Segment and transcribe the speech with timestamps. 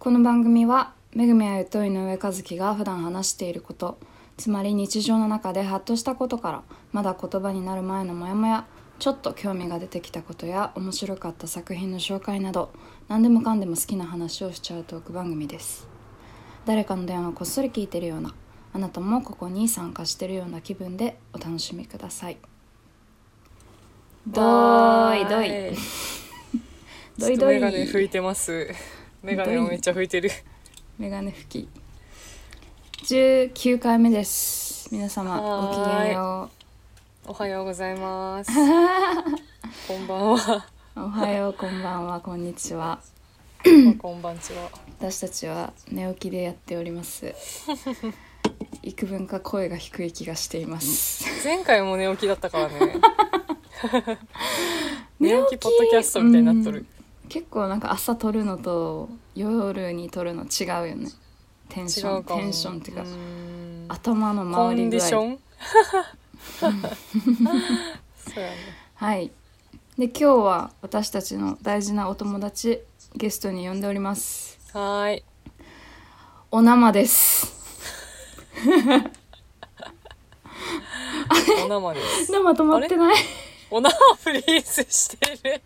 [0.00, 4.00] この番組はめぐみあゆと井上和樹が普段話していること。
[4.36, 8.66] つまり日常の中でハッとしたことからまだ言葉になる前のモヤモヤ
[8.98, 12.70] ちょっと興味が出てきたことや面白かった作品の紹介など
[13.06, 15.97] 何でもかんでも好きな話をしちゃうトーク番組です。
[16.68, 18.34] 誰かの電話をこっそり聞いてるような
[18.74, 22.36] あなたもここに参加してるような気分でお楽しみください。
[24.26, 25.26] どーい。
[25.26, 25.48] どい
[27.18, 27.38] どい。
[27.38, 28.68] どいメガネ拭いてます。
[29.22, 30.30] メガネをめっちゃ拭いてる。
[30.98, 31.68] メガネ拭き。
[33.04, 34.90] 19回目です。
[34.92, 36.50] 皆様ごきげんよ
[37.26, 38.52] おはようございます。
[39.88, 40.66] こんばんは。
[40.96, 43.00] うおはようこんばんはこんにちは。
[43.98, 47.34] こんばんちは私たちは寝起きでやっております。
[48.82, 51.24] 幾分か声が低い気がしています。
[51.44, 52.96] 前回も寝起きだったからね。
[55.20, 56.84] 寝起きポッドキャストみたいになっとる、
[57.28, 61.08] 結構なんか朝撮るのと夜に撮るの違うよね。
[61.68, 62.24] テンション。
[62.24, 63.04] テンションっていうか
[63.94, 64.86] 頭のコ回り具合。
[64.86, 65.38] ンディション？
[66.58, 66.70] そう
[68.42, 68.56] やね。
[68.94, 69.30] はい。
[69.96, 72.80] で今日は私たちの大事なお友達
[73.16, 75.24] ゲストに呼んでおりますはーい。
[76.50, 77.54] お生です。
[81.64, 82.30] お生です。
[82.30, 83.14] 生止まってない？
[83.70, 85.62] お生フリーズしてる。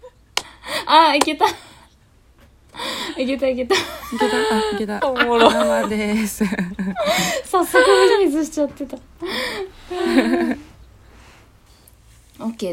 [0.86, 1.46] あいけた。
[1.48, 3.74] いけたいけた。
[3.74, 3.78] い
[4.18, 4.26] けた？
[4.36, 5.04] あいけた。
[5.10, 5.50] おもろ。
[5.50, 6.44] 生です。
[7.44, 8.96] 早速フリーズしちゃってた。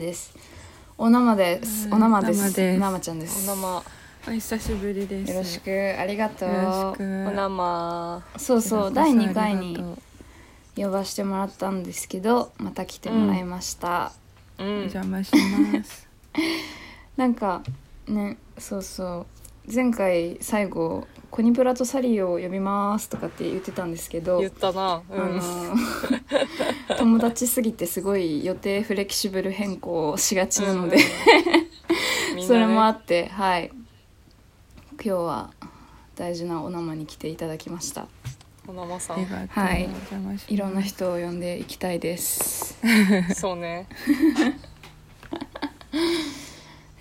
[0.01, 0.33] です。
[0.95, 1.89] お生です。
[1.91, 2.43] お生です。
[2.43, 2.79] 生です。
[2.79, 3.83] 生ちゃんでおす生
[4.27, 5.31] お久しぶりです。
[5.31, 5.95] よろしく。
[5.97, 6.49] ありがとう。
[6.49, 7.03] よろしく。
[7.03, 8.23] お生。
[8.37, 8.93] そうそう。
[8.93, 9.81] 第2回に
[10.75, 14.11] 呼ばしてもらったんですけどまた来てもらいました、
[14.57, 14.67] うん。
[14.67, 16.07] お邪魔します。
[17.17, 17.63] なんか
[18.07, 19.25] ねそうそ
[19.67, 19.73] う。
[19.73, 25.03] 前回最後「コニプラとサリーを呼びます」とかって言ってたんですけど言ったな。
[25.09, 25.41] うあのん
[26.97, 30.97] 友達すぎてすごい予定フレキシブル変更しがちなので、
[32.35, 33.71] みんそれもあってはい
[35.01, 35.49] 今日は
[36.17, 38.05] 大事なお生に来ていただきました。
[38.67, 39.23] お生さん。
[39.23, 39.89] はい。
[40.49, 42.77] いろんな人を呼んでいきたいです。
[43.33, 43.87] そうね。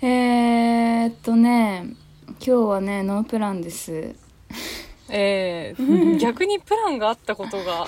[0.01, 1.87] えー、っとね
[2.27, 4.15] 今日はねノープランです。
[5.09, 7.85] えー、 逆にプランがあったことが。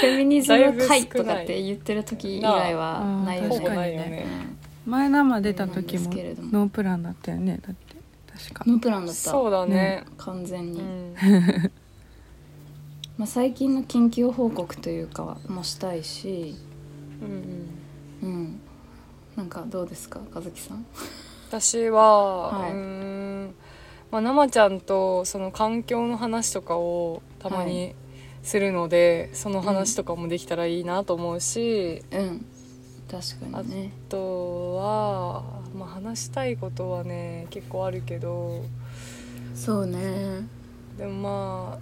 [0.00, 4.26] フェミニズム会とかって言ってる時以外はないないよね
[4.88, 6.04] 前生出た時も
[6.50, 7.60] ノープランだったよね。
[7.60, 7.96] だって
[8.32, 8.64] 確か。
[8.66, 9.20] ノープランだった。
[9.20, 10.04] そうだね。
[10.16, 11.14] 完全に、うん。
[13.18, 16.56] まあ、最近の近況報告というかもしたいし。
[17.20, 17.28] うん
[18.22, 18.28] うん。
[18.30, 18.60] うん。
[19.36, 20.86] なんかどうですか和樹さん？
[21.48, 22.72] 私は、はい。
[22.72, 23.54] うーん。
[24.10, 27.94] まあ生ちゃんとその環境の話とかをたまはに
[28.42, 32.46] するので、その話とかもできたらいいなと思うし、うん
[33.10, 33.92] 確かにね。
[34.08, 35.42] あとは、
[35.74, 38.64] まあ、話したいことはね結構あるけど
[39.54, 40.46] そうね。
[40.98, 41.78] でもまあ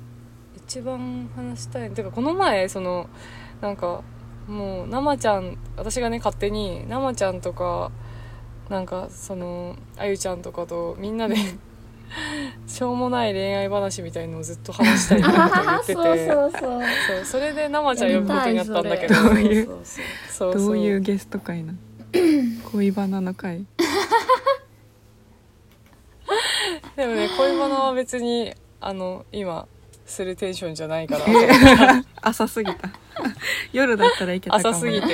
[0.56, 3.08] 一番話したいてかこの前その
[3.60, 4.02] なんか
[4.46, 7.90] もう生ちゃん私がね勝手に生ちゃんとか
[8.68, 11.36] なんかそのあゆちゃんとかとみんなで
[12.66, 16.32] しょうもない恋愛話みたいのをずっと話したいなって 言ってて。
[16.32, 17.24] そうそうそうそう。
[17.24, 19.14] それで生ちゃん呼ぶことになったんだけど。
[19.14, 20.52] どういう そうそうそう。
[20.52, 21.78] そうどういうゲスト会なの？
[22.72, 23.66] 恋バナの会？
[26.96, 29.68] でもね恋バナは別にあの今
[30.06, 31.24] するテンションじゃないから。
[32.22, 32.88] 朝すぎた。
[33.72, 35.06] 夜だったらいけたかも浅すぎて。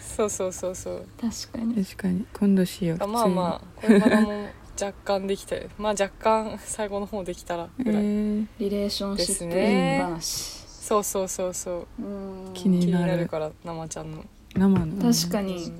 [0.00, 1.06] そうそうそうそう。
[1.20, 1.84] 確かに。
[1.84, 2.26] 確かに。
[2.38, 3.06] 今度しよう。
[3.06, 4.48] まあまあ恋バナも
[4.80, 10.58] 若干できてまあ若干最後の方できたらえぐらい、ー、リレーションシッですプね話
[10.88, 12.02] そうそうそうそう。
[12.02, 12.54] うん。
[12.54, 15.12] 気に気にななるるから生ちゃんの、生の。
[15.12, 15.70] 確かに、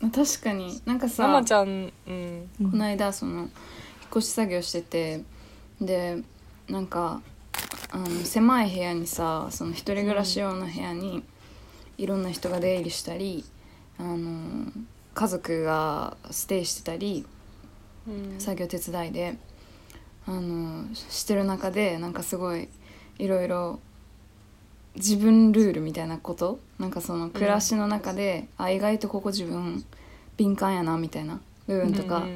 [0.00, 0.80] 確かに。
[0.86, 2.48] なんかさ生ちゃんうん。
[2.62, 3.50] うんこの間その引っ
[4.10, 5.22] 越し作業してて
[5.82, 6.22] で
[6.70, 7.20] なんか
[7.90, 11.22] あの狭い部屋にさその一人暮らし用の部屋に
[11.98, 13.44] いろんな人が出入りしたり
[13.98, 14.72] あの
[15.12, 17.33] 家族がステイしてたりうん
[18.38, 19.36] 作業手伝いで。
[20.26, 22.70] あのしてる中でなんかすごい
[23.18, 23.78] いろいろ
[24.96, 26.60] 自分ルールみたいなこと？
[26.78, 29.84] なんかその暮らしの中で、あ意外とここ自分
[30.38, 32.26] 敏感やなみたいな部分とか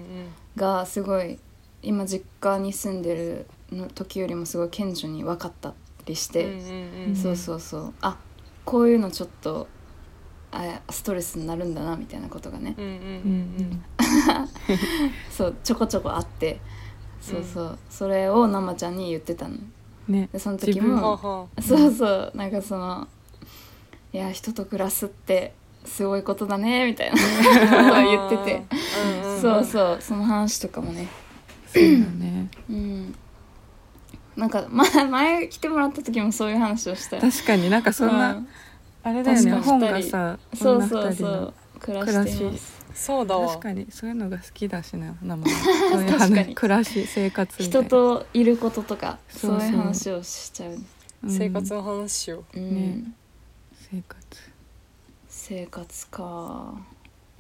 [0.55, 1.39] がすごい
[1.83, 5.73] 今実家に住んでるの時よりもすごい顕著に分かった
[6.05, 6.61] りして、
[7.15, 7.95] そうそうそう。
[8.03, 8.19] あ
[8.67, 9.67] こういうのちょっと
[10.51, 13.03] あストレスになるんだなみたいなことがね、うんうんうんう
[13.63, 13.85] ん。
[15.31, 16.61] そうちょこちょこあって。
[17.21, 19.57] そうそう、それを生ちゃんに言ってたの。
[20.09, 20.29] ね。
[20.33, 22.33] でその時もはそうそう。
[22.35, 23.07] なんかその
[24.13, 25.53] いや人と暮らすって
[25.85, 27.17] すごいことだねみたいな。
[27.17, 28.63] ことを言ってて、
[29.25, 29.41] うんうん。
[29.41, 29.97] そうそう。
[30.01, 31.09] その話とかもね。
[31.67, 32.49] そうだね。
[32.71, 33.15] うん。
[34.35, 37.17] なんか、ま、前来てもらった時もそういう話をした。
[37.17, 37.69] よ確かに。
[37.69, 38.49] なんかそんな、うん
[39.03, 39.89] あれだよね本に。
[39.89, 41.03] がさそう女そう。
[41.03, 42.79] そ二人のう暮らしています。
[42.95, 43.49] そうだわ。
[43.49, 45.49] 確かにそういうのが好きだしね生は
[45.93, 47.89] そういう話暮らし生活人な。
[47.89, 49.57] といることとかそそう。
[49.57, 50.79] うそういう話をしちゃうね。
[51.25, 51.31] うん。
[51.31, 53.05] 生活の話しようん、ね。
[53.91, 54.19] 生活。
[55.29, 56.75] 生活か。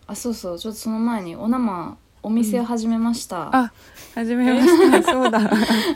[0.06, 0.58] あそうそう。
[0.58, 3.72] ちょっとその前にお生お店を始めました、あ
[4.14, 5.02] 始めました。
[5.12, 5.40] そうだ。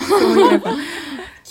[0.09, 0.73] そういえば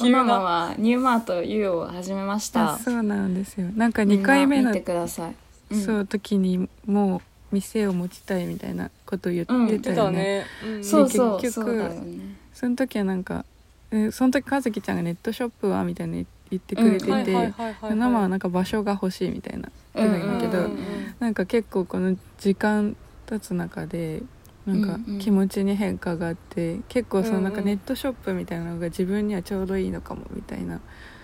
[0.01, 2.73] お急な生はニューマート U を始めました。
[2.73, 3.67] あそうなんですよ。
[3.75, 5.35] なんか2回目のてください、
[5.71, 5.81] うん。
[5.81, 7.17] そう時にも
[7.51, 10.45] う店を持ちたいみたいなこと言ってたたよね,、ね。
[10.65, 10.83] うん。
[10.83, 12.35] そうそう結局そうだよね。
[12.53, 13.45] その時はなんか
[13.91, 17.53] えその時和樹ちゃんがネットショップはみたいな言ってくれてて、
[17.89, 21.15] 生はなんか場所が欲しいみたいな言ってたんだけど、うんうんうん。
[21.19, 22.95] なんか結構この時間
[23.25, 24.21] 経つ中で
[24.65, 27.73] なんかうんうん気持ちに変化があって結構そのなんかうんうん。
[27.73, 30.79] ネットショップみたいなのが自分にはちょうどいいのかもみたいな、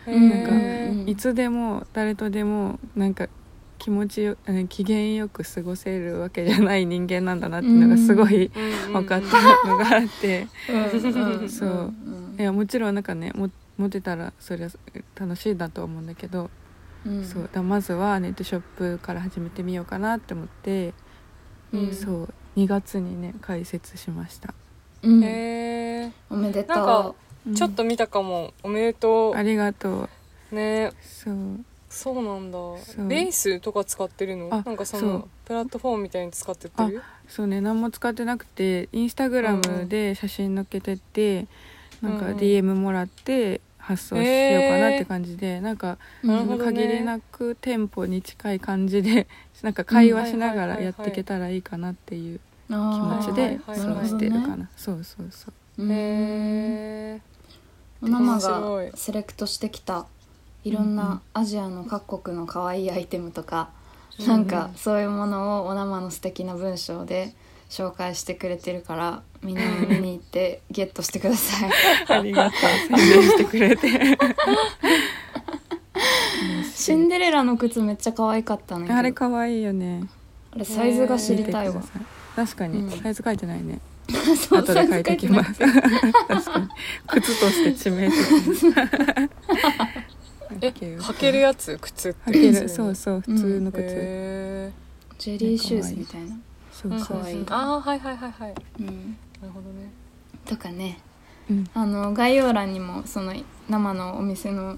[0.08, 3.28] うんなんかうんいつでも誰とでもなんか
[3.78, 8.50] 気持ちよえ機嫌よく過ごせるわけじゃない人間なんだなっていうのがすごい
[8.94, 12.36] 分かったのがあって、うんうんそううん。
[12.40, 14.70] いやもちろんなんかねも持てたらそりゃ
[15.20, 16.50] 楽しいだと思うんだけど、
[17.06, 17.24] うん。
[17.24, 17.50] そう。
[17.52, 20.94] だまずはネットショップから始めてみようかなって思って、
[21.72, 21.94] うん。
[21.94, 24.54] そう2月にね開設しました、
[25.04, 25.24] うん。
[25.24, 26.76] へえおめでとう。
[26.78, 27.16] なんか
[27.48, 27.56] うん。
[27.56, 28.54] ちょっと見たかも。
[28.64, 30.10] おめでとありがと
[30.52, 30.56] う。
[30.56, 30.92] ね。
[30.92, 31.36] うそう。
[31.90, 32.58] そうなんだ。
[32.58, 33.08] そう。
[33.08, 34.50] ベースとか使ってるの？
[34.52, 35.10] あなんかそそう。
[35.10, 37.02] のプラットフォームみたいに使ってってる？
[37.28, 37.62] そうね。
[37.62, 41.46] 何も使ってなくてインスタグラムで写真載っけてって、
[42.02, 42.38] なんかうんうん。
[42.40, 46.82] DM もらって発送しようかなって感じで、なんかうんなるほどね。
[46.84, 49.28] 限りなく店舗に近い感じで
[49.62, 54.08] なんか会話しながらやっていけたらいいかなっていう気持ちはいではいそうはい。
[54.08, 55.48] してるかな、ねそうそうそ
[55.78, 55.84] う。
[55.84, 55.92] うん。
[55.92, 55.96] へ
[57.16, 57.22] え
[58.02, 58.92] お生面白い。
[58.92, 60.06] がセレクトしてきた
[60.64, 63.70] いろんなアジアの各国の可愛いアイテムとか、
[64.28, 67.34] なんかそういうものをお生の素敵な文章で
[67.70, 71.72] 紹介してくれてるからみんなも見に行って ゲットしてください。
[72.08, 72.98] ありがとう。
[72.98, 73.90] 宣伝してくれて。
[76.74, 78.94] シンデレラの靴めっちゃ可愛かったね。
[78.94, 80.04] あれ可愛いよね。
[80.52, 81.76] あれサイズが知りたいわ。
[81.76, 82.00] 見てくだ。
[82.00, 82.92] さい確かに、うん。
[82.92, 83.80] サイズ書いてないね。
[84.48, 85.54] そう後で書いてきます。
[85.58, 85.72] 確
[86.46, 86.68] かに。
[87.08, 88.18] 靴として致命的。
[90.62, 91.80] え履けるやつ？
[91.82, 92.30] 靴って。
[92.30, 92.70] 履ける。
[92.70, 94.72] そうそう普通の靴、へ
[95.18, 96.28] ジェリーシューズみたいな。
[96.28, 96.38] ー
[96.72, 97.18] そうそう。
[97.22, 97.46] 可愛い。
[97.50, 98.56] ああはいはいはいはい。
[98.82, 98.86] うん。
[98.86, 99.90] なるほどね。
[100.46, 101.00] とかね。
[101.50, 101.68] うん。
[101.74, 103.34] あの概要欄にもその
[103.68, 104.78] 生のお店の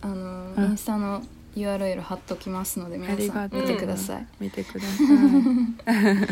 [0.00, 0.62] あのあ。
[0.62, 1.24] インスタの
[1.56, 4.26] URL 貼っときますので皆さん見てください。
[4.38, 6.28] 見てください、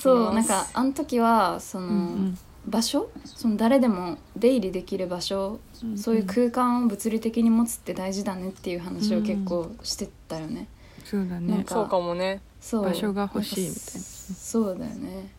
[0.00, 3.08] そうなんかあの時はその、うん場所？
[3.24, 10.68] その誰でも出入りできる場所、うんそういう空間を物理的に持つって大事だねっていう話を結構してたよね。
[11.04, 11.54] そうだね。
[11.54, 12.42] なんかそうかもね。
[12.60, 12.84] そう。
[12.84, 14.00] 場所が欲しいみたいな。
[14.00, 15.32] そうだよね。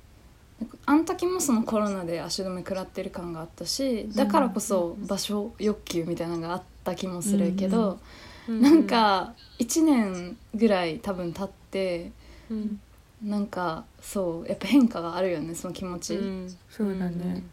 [0.88, 8.00] あの時もそのコロナで足止め食らってる感があったしだからこそ場所欲求みたいなのがあった気もするけど、
[8.48, 12.12] なんか1年ぐらい多分経って
[12.50, 12.80] うん
[13.24, 16.16] なんかそうやっぱ変化があるよねその気持ち。
[16.16, 16.58] うん。
[16.70, 17.44] そうだね。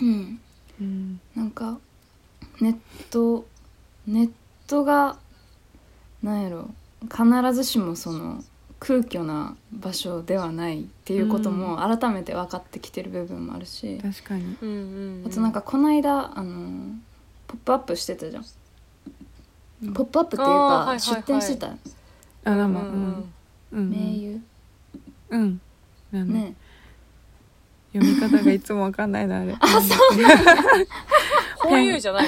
[0.00, 0.40] うん。
[0.80, 1.20] うん。
[1.34, 1.78] なんか
[2.60, 2.76] ネッ
[3.10, 3.46] ト
[4.06, 4.30] ネッ
[4.66, 5.18] トが
[6.22, 6.70] なんやろ
[7.02, 8.42] 必ずしもその
[8.78, 14.56] 空虚な場所ではないっていうことも改めて分かってきてる部分もあるし、確かに。
[14.60, 14.72] うんう
[15.22, 16.94] んあとなんかこの間あの
[17.46, 18.44] ポップアップしてたじゃん、
[19.84, 19.94] うん。
[19.94, 21.00] ポップアップっていうか、はいはいはい。
[21.00, 21.68] 出店してた、
[22.44, 23.34] あ生ううんん。
[23.72, 23.78] うん。
[23.78, 23.90] うん。
[23.90, 24.40] 名優？
[25.36, 25.60] うん。
[26.12, 26.34] なんだ。
[26.34, 26.54] ね。
[27.92, 29.54] 読み方がいつもわかんないなあれ。
[29.58, 32.24] あフォーユーじゃない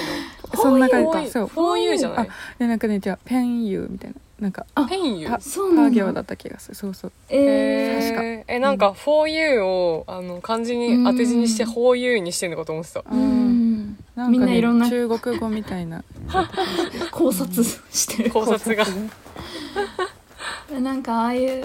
[0.55, 0.63] の？
[0.63, 1.31] そんな感じ。
[1.31, 2.29] そうフォーユーじゃない。
[2.59, 4.17] でなんかねじゃあペンユーみたいな。
[4.41, 6.13] なんかペンユーパそうなんだ。
[6.13, 6.75] だった気がする。
[6.77, 7.13] そうそう。
[7.29, 8.53] えー、確か。
[8.55, 13.03] えなんか「フォーユーをあの漢字に当て字にして「フォーユーにしてんのかと思ってた。
[13.03, 14.89] なんかねみんないろんな。
[14.89, 16.05] 中国語みたいな。
[17.11, 18.31] 考察してる。
[18.31, 18.85] 考察が。
[20.81, 21.65] なんかああいう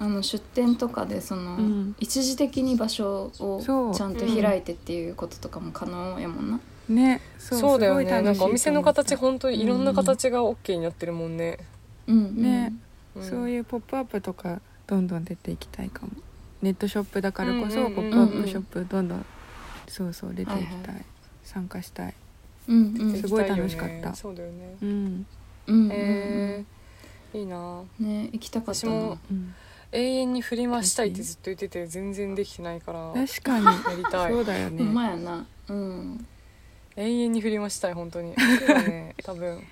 [0.00, 1.94] あの出店とかでその、うん。
[2.00, 6.60] 一時的に場所をちゃんと開いてっていうこととかも可能やもんな。
[6.88, 7.20] ね。
[7.38, 8.22] そうそうだよね。
[8.22, 11.58] なんかお店の形本当にいろんな形が OK になってるもんね、
[12.06, 12.72] うんたね、
[13.14, 13.22] うん。
[13.22, 16.12] そういうポップアップとかどんどん出ていきたいかも。
[16.62, 19.26] ネットショップだからこそうんうんうんポップアップショップどんどん
[19.86, 20.66] そうそう出ていきたい、はい
[20.96, 21.04] は
[21.44, 22.14] 参加したい。
[22.68, 23.20] うんうん。
[23.20, 24.14] すごい楽しかった。
[24.14, 24.76] そうだよね。
[24.80, 25.26] うん、うん
[25.66, 25.88] うんうん。
[25.92, 27.82] えー、いいな。
[27.98, 28.92] ね行きたかったな。
[28.92, 29.54] 私もうん、
[29.92, 33.66] 永遠に振り回したいってずっと言ってて全然できてないからや確かに。
[33.96, 34.32] りたい。
[34.32, 35.46] そうだよほんねまやな。
[35.68, 36.26] うん。
[36.96, 38.30] 永遠に振り回したい本当に。
[38.36, 39.62] ね多分。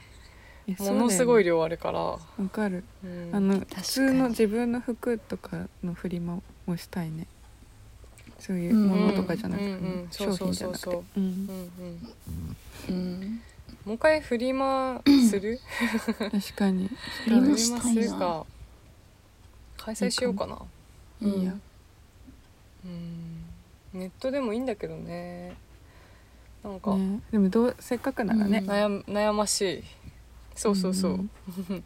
[0.81, 2.19] ものすごい量あるから、わ
[2.53, 2.85] かる。
[3.03, 3.31] うん。
[3.33, 7.27] あの普通の自分の服とかのフリマもしたいね。
[8.39, 10.09] そういうものとかじゃなくて、うんうんうん。
[10.11, 10.85] 商品じゃなくて。
[10.85, 11.25] そうそううん。
[11.25, 11.71] うん。
[12.89, 12.95] うん。
[12.95, 13.41] うん。
[13.85, 15.59] もう一回フリマする？
[16.31, 16.89] 確かに。
[17.25, 18.03] フリマフリマしたいな。
[18.03, 18.47] するか
[19.95, 20.59] 開催しようかな。
[21.23, 21.29] うん。
[21.29, 21.55] いいや。
[22.85, 23.45] うん。
[23.95, 25.57] ネットでもいいんだけどね。
[26.63, 28.71] なんか、ね、でもどうせっかくならね、うん。
[28.71, 29.85] 悩悩ましい。
[30.55, 31.31] そうそうそう、うん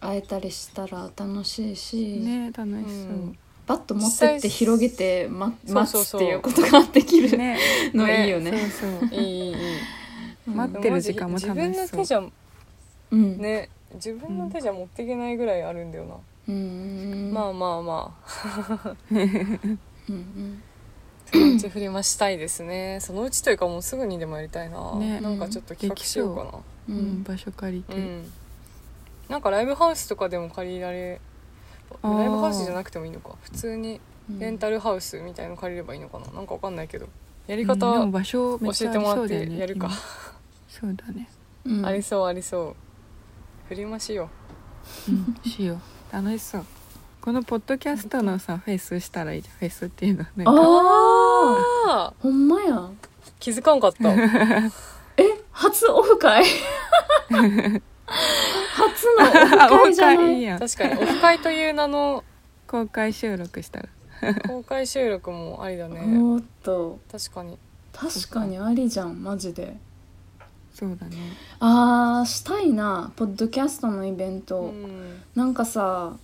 [0.00, 7.58] 会えたりしたら楽しいし、ね楽しそう、うんバッと持ってって広げて、ま、待つっていうことができるね。
[7.94, 8.50] のいいよね。
[8.68, 9.08] そうそう。
[9.18, 9.54] いいいい
[10.50, 11.56] 待ってる時間も楽しそう。
[11.56, 12.22] 自分の手じゃ
[13.10, 16.16] うん、ね自分の手じゃ持っていけないぐらいあるんだよな、
[16.48, 18.96] うんまあまあまあ。
[19.10, 19.26] うん
[20.08, 20.62] うん。
[21.26, 22.98] そのうち振りましたいですね。
[23.00, 25.20] そのうちというかもうすぐにでもやりたいな、ね。
[25.20, 26.50] なんかちょっと企画しようかな。
[26.50, 27.20] ううん。
[27.20, 28.30] ん、場所借りて、うん。
[29.28, 31.20] なんかライブハウスとかでも借りられ
[32.02, 32.18] あー。
[32.18, 33.36] ライブハウスじゃなくてもいいのか。
[33.42, 34.38] 普通にうん。
[34.38, 36.26] レンタルハウスみたいの借りればいいのかな。
[36.26, 37.08] なんかわかんないけど。
[37.46, 39.96] やりうんで方も場所めっちゃあり教えてもらっそうだよねてやるか、今
[40.68, 41.28] そうだね。
[41.64, 42.76] うんありそうありそう。
[43.68, 44.28] 振りましよ
[45.08, 45.50] うん。
[45.50, 45.78] しよう
[46.22, 46.64] 楽しそう。
[47.20, 49.56] このポッドキャストのさフェスしたらいいじゃん。
[49.58, 50.52] フェスっていうのなんか。
[50.52, 50.54] あ
[52.10, 52.88] あほんまや。
[53.40, 54.12] 気づかんかった。
[55.16, 56.44] え初オフ会？
[57.26, 59.56] 初のオフ
[59.86, 60.34] 会じゃない？
[60.38, 60.58] いいやん。
[60.58, 62.22] 確かにオフ会という名の。
[62.66, 63.88] 公開収録したら。
[64.48, 66.00] 公開収録もありだね。
[66.00, 66.98] おーっと。
[67.10, 67.58] 確かに。
[67.92, 69.76] 確かにありじゃんマジで
[70.74, 71.16] そうだね。
[71.60, 75.22] あーしたいなポッドキャストのイベント、うん。
[75.34, 76.16] なんかさ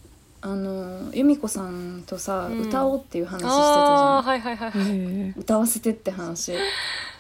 [0.43, 2.61] あの由美子さんとさ、うん。
[2.63, 4.23] 歌おうっていう話してたじゃん。
[4.23, 6.53] はいはいはい歌わせてって話。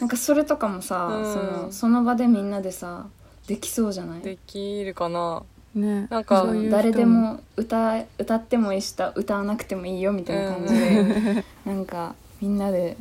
[0.00, 1.32] なんかそれとかもさ、うん。
[1.32, 3.06] そのその場でみんなでさ
[3.46, 4.20] できそうじゃない？
[4.22, 5.42] できるかな。
[5.74, 6.08] ね。
[6.10, 12.96] なんか誰でも歌歌ってもいいし歌わなくてもいいよみたいな感じで、 なんかみんなで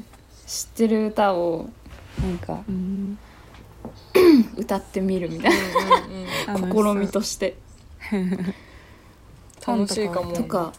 [0.45, 1.67] 知ってる歌を
[2.21, 3.17] なんかうん
[4.57, 7.55] 歌ってみるみたいうんうん 試みとして。
[9.65, 10.33] 楽しいかも。
[10.33, 10.73] とか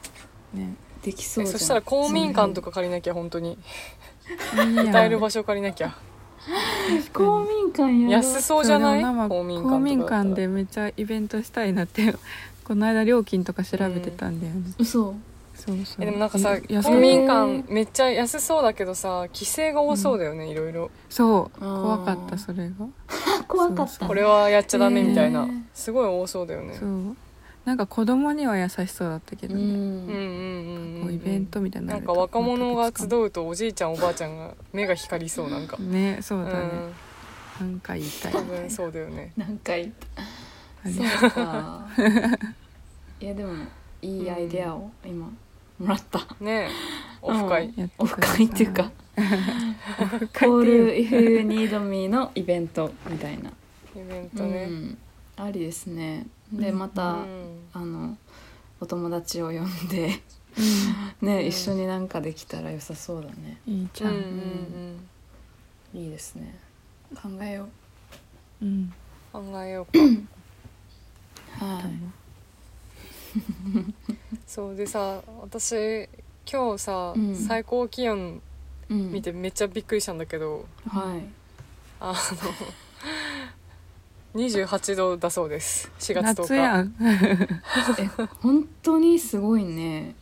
[0.55, 1.57] ねできそうじゃん。
[1.57, 3.59] えそしたら公民館とか借りなきゃ本当に。
[4.89, 5.97] 歌える場所借りなきゃ。
[7.13, 9.03] 公民館安そうじゃない？
[9.29, 12.15] 公民館公民館でめっちゃイベントしたいなって。
[12.65, 15.17] この間料金とか調べてたんだよね、嘘
[15.61, 16.03] そうそう。
[16.03, 21.61] えでもなんかさ公い民館めっちゃ安そうだけどさ規制が多そうだよねいろいろそう。
[21.61, 22.75] 怖かったそれが。
[23.49, 25.43] 怖かったそうこれはやっちゃダメみたいな。
[25.43, 26.75] へーすごい多そうだよね。
[26.79, 27.17] そう。
[27.65, 35.77] なんか子供には優しそうだったけうどね、うんうんうんうんうんこうイベントみたいにななんか若者が集うとおじいちゃんおばあちゃんが目が光りそうなんか。
[35.81, 36.71] ねそううだね、ん。
[37.61, 38.33] なんか言いたい。
[38.33, 39.33] 多分そうだよね。
[39.37, 40.93] 何回あれ？
[40.93, 41.87] そうか。
[43.21, 43.53] いやでも
[44.01, 45.31] いいアイデアを今
[45.81, 46.21] もらった。
[46.41, 46.69] ねえ。
[47.23, 47.73] オフ会。
[47.77, 48.91] やってオフ会っていうか。
[50.01, 53.55] オフ「Call 会っていう if you need me」のイベントみたいな、イ
[53.97, 54.67] ベンうトね。
[54.67, 54.99] ん、
[55.37, 56.27] ありですね。
[56.53, 56.79] でうん。
[56.79, 57.59] また、うん。
[57.73, 58.17] あの
[58.81, 60.21] お友達を呼んで。
[61.21, 61.47] ね、うん。
[61.47, 63.59] 一緒になんかできたら良さそうだね。
[63.67, 64.19] うんいいじゃん、うん
[65.95, 66.57] うんいいですね。
[67.15, 67.69] 考えよ
[68.63, 68.65] う。
[68.65, 68.93] ん。
[69.35, 69.93] う ん考えようか。
[69.99, 71.85] うはい
[74.51, 76.09] そうでさ私
[76.45, 77.37] 今日さ、うん。
[77.37, 78.43] 最高気温
[78.89, 79.13] うん。
[79.13, 81.23] 見てめっちゃびっくりしたんだけど、はい。
[82.01, 82.13] あ
[84.35, 85.89] の28度だそうです。
[86.01, 86.49] 4月10日。
[86.49, 86.95] 夏やん。
[88.01, 88.09] え
[88.43, 90.17] 本当にすごいね。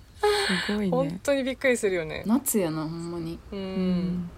[0.66, 2.22] すごい本ね当にびっくりするよね。
[2.26, 3.38] 夏やなほんまに。
[3.50, 4.30] うん、うん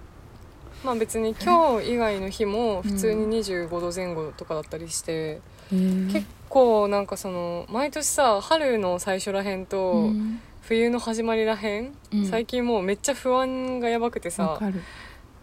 [0.85, 6.13] まあ別に今日以外の日も普通に25度前後とかだったりして、へー。
[6.13, 10.41] 結構なんかその毎年さ春の最初らへんと、うん。
[10.63, 12.27] 冬の始まりらへん、うん。
[12.27, 14.61] 最近もうめっちゃ不安がやばくてわさ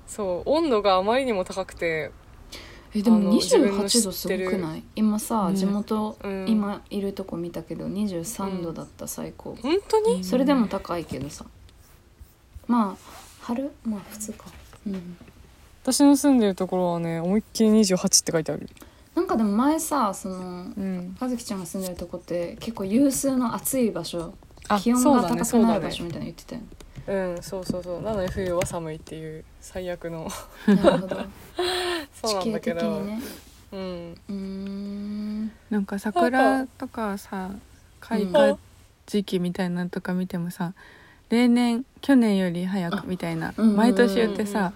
[0.08, 2.12] そう温度があまりにも高くて
[2.96, 4.84] えでもあの自分の28度すごくない？
[4.96, 6.46] 今さ、ね地元、うん。
[6.48, 10.24] 今いるとこ見たけど23度だった最高、本当に？
[10.24, 11.46] それでも高いけどさ。
[12.68, 12.98] まあ
[13.42, 13.72] 春？
[13.84, 14.46] まあ普通か
[14.88, 15.18] うん。
[15.84, 18.70] 私の住んでるところはね思いっきり28って書いてある。
[19.16, 20.40] なんかでも前さそのう
[20.82, 21.18] ん。
[21.20, 24.34] 和樹ちゃんが住んでるとこって結構有数の暑い場所
[24.68, 26.68] あ気温が高くなる場所みたいなの言ってたよね。
[27.08, 28.02] うんそうそうそう。
[28.02, 30.28] なのに冬は寒いっていう最悪の。
[30.68, 31.18] なるほど。
[32.22, 32.80] そうなん地形だけど。
[32.80, 33.22] 的にね。
[33.72, 34.18] うん。
[34.30, 35.52] うーん。
[35.70, 37.52] なんか桜とかさ
[38.00, 38.58] 開花
[39.06, 40.74] 時期みたいなのとか見てもさ
[41.30, 44.74] 例年去年より早くみたいなうん毎年言ってさ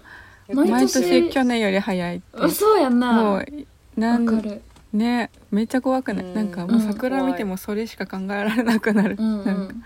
[0.48, 1.02] 毎毎年？
[1.02, 3.14] 年去年より早いってあそうやんな。
[3.14, 4.62] もわうなん
[4.94, 9.84] ねめっちゃ怖くない、うんなんかもう桜見てもそれしか考えられなくなる、うんうなんかん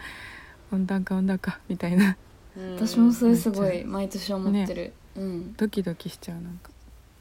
[0.72, 2.18] 温暖化温暖化みたいな。
[2.58, 2.76] うん。
[2.76, 5.54] 私もそれすごい毎年思ってる、うん。
[5.56, 6.72] ドキドキしちゃうなんか。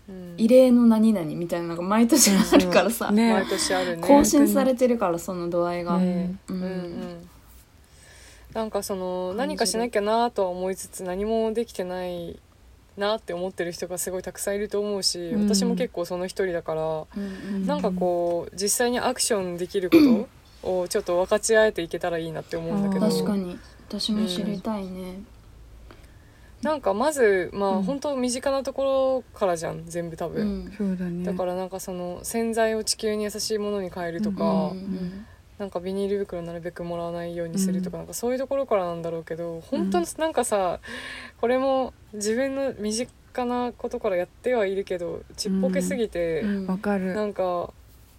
[0.09, 0.35] うん。
[0.39, 3.35] 異例の何々みたいなのが毎年あるからさ、ね。
[3.35, 4.03] 毎年あるね。
[4.03, 7.29] 更新されてるからその度合いが、うんうん
[8.55, 12.39] なんかその何かしなきゃなとは思いつつ何もできてない
[12.97, 15.49] なって思ってる人がすごいたくさんいると思うし、うん。
[15.49, 19.97] 私も結構その一人だから、うんなんかこう実際にアクションできるこ
[20.63, 23.09] とをちょっと分かち合えていけたらいいなって思うんだけど。
[23.09, 23.59] 確かに。
[23.89, 25.21] 私も知りたいね、
[26.63, 27.83] なんかまずまあ、うん。
[27.83, 28.85] 本当身近なとこ
[29.33, 30.73] ろからじゃん全部多う分、ん。
[30.79, 31.25] そうだね。
[31.25, 35.27] だからなんかその洗剤を地球に優しいものに変えるとか、うんうん
[35.59, 38.03] なんかビニール袋なるべくもらわないようにするとか、うん。
[38.03, 40.81] なんかそういうところからなんだろうけど本当になんかさ、
[41.41, 46.67] これも自分の身近なことからやってはいるけどちっぽけすぎて、うん。
[46.67, 47.15] わかる。
[47.15, 47.73] なんか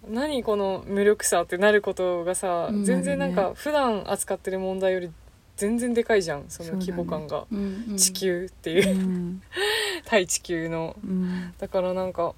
[0.08, 2.84] 何この無力さってなることがさ、うん。
[2.84, 3.52] 全然なんかね。
[3.54, 5.10] 普段扱ってる問題より
[5.56, 6.44] 全然でかいじゃん。
[6.48, 7.96] その規模感が、うんうん。
[7.96, 8.94] 地球っていう。
[8.94, 9.42] う、ん、
[10.06, 10.96] 対地球の。
[11.02, 12.34] うん、だからなんか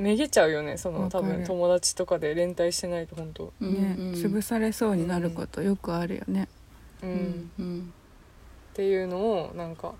[0.00, 3.52] めげちゃうよねその多分友達とかで連帯してないと本当。
[3.60, 4.12] うんね、うん。
[4.12, 6.48] 潰されそうになることよくあるよね、
[7.02, 7.92] うん、うっんうん。
[8.74, 9.94] ていうのをなんか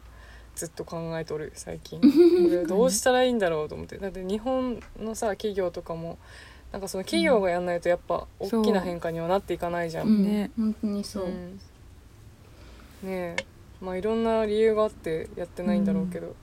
[0.56, 2.00] ずっと考えとる最近。
[2.02, 2.06] こ
[2.50, 3.98] れどうしたらいいんだろうと思って。
[3.98, 6.18] だって日本のさ企業とかも
[6.72, 10.22] なんかその企業がやんないとやっぱ大きな変化にはなっていかないじゃん、うん。
[10.24, 10.50] ね。
[10.56, 11.60] 本当にそう、うん。
[13.02, 13.36] ねえ。
[13.80, 16.34] まあいろんな理由があってやってないんだろうけど、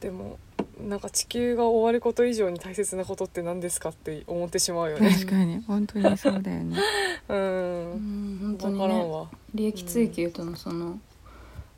[0.00, 0.38] でも
[0.80, 5.10] なんか地球が終わること以上に大切なことって何ですかって思ってしまうよね。
[5.10, 5.62] 確かに。
[5.66, 6.76] 本当にそうだよね。
[7.28, 8.86] う うんん本当分にね。
[8.88, 10.98] からんわ、利益追求とのその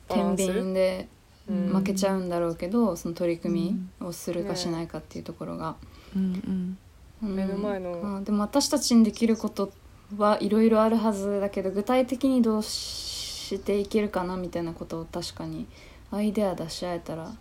[0.07, 1.07] 天秤で
[1.49, 5.75] うん負けちゃうんだろうけどその取り組みをするかしないかっていうところが、
[6.15, 6.77] うん
[7.21, 7.35] うん。
[7.35, 9.71] 目の前のまあでも私たちにできること
[10.17, 15.67] はいろいろあるはずだけど具体的にどうしていけるかなみたいなことを確かに
[16.11, 17.31] アイデア出し合えたら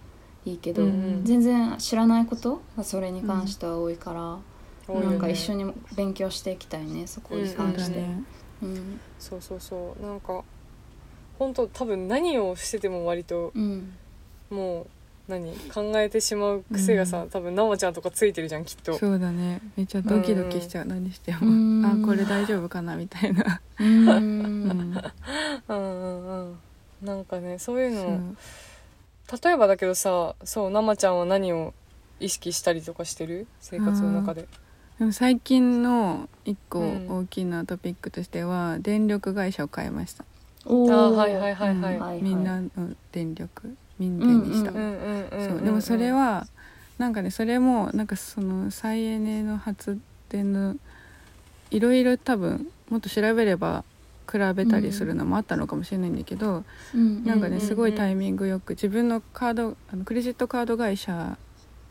[0.47, 1.25] いいけど、うんうん。
[1.25, 4.39] 全然知らないことがそれに関しては多いから、
[4.87, 5.09] 多いよね。
[5.11, 7.99] なんか一緒に勉強していきたいねそこにうんそう関して。
[8.63, 9.01] うん。
[9.19, 10.03] そうそうそう。
[10.03, 10.45] なんか
[11.39, 13.99] 本当多分何をしてても割とうん。
[14.49, 14.87] もう
[15.29, 17.29] 何考えてしまう癖がさ、うん。
[17.31, 18.97] 多分生ちゃんとかついてるじゃんきっと。
[18.97, 19.61] そうだね。
[19.77, 21.85] めっちゃドキドキしちゃう、何しても、うん。
[21.85, 24.09] あこれ大丈夫かなみたいな、うん。
[24.09, 25.03] うん、
[25.69, 26.51] うんうん。
[26.51, 26.59] うん
[27.03, 28.35] なんかねそういうの
[29.43, 31.75] 例えばだけどさそう生ちゃんは何を
[32.21, 33.47] 意識したりとかしてる？
[33.61, 34.49] 生活の中で。
[34.99, 37.19] でも最近の一個うん。
[37.23, 40.25] 大きなトピックとしては、電力会社を変えました、
[40.65, 40.93] おー。
[40.93, 41.83] あはいはいはいはい、うん。
[41.83, 42.69] はいはいみんなの
[43.13, 45.41] 電力民電にした、うんうんうんうん。
[45.41, 46.47] うんそうでもそれは
[46.99, 49.99] なんかねそれもなんかその再エネの発
[50.31, 50.77] 電の
[51.71, 53.85] いろいろ多分もっと調べれば
[54.31, 57.25] 比べたりするのもあったのかもしれないんだけど、うん。
[57.25, 61.39] なんかうんうんうんねすごいタイミングよく自分のカードあのクレジットカード会社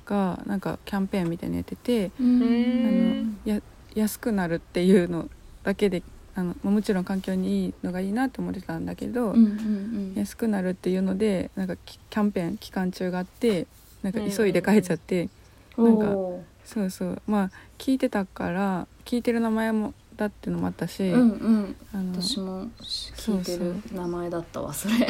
[0.06, 2.39] がなんかキャンペーンみたいにやってて、ううん。
[2.39, 3.62] んあのや
[3.95, 5.30] 安くなるっていうの
[5.63, 6.04] だけで
[6.36, 13.67] あのまあもちろん環境にいいのがいいなと思ってたんだけど、うんうん安くなるっていうのでなんかキキャンペーン期間中があって
[14.04, 15.30] なんか急いで変えちゃって、
[15.78, 17.21] うんなんかおーそうそう。
[17.28, 21.75] まあ聞いてたから聞いてる名前もだっていうのもあったし、うんうん。
[21.93, 25.08] あの私も聞いてる名前だったわそれ。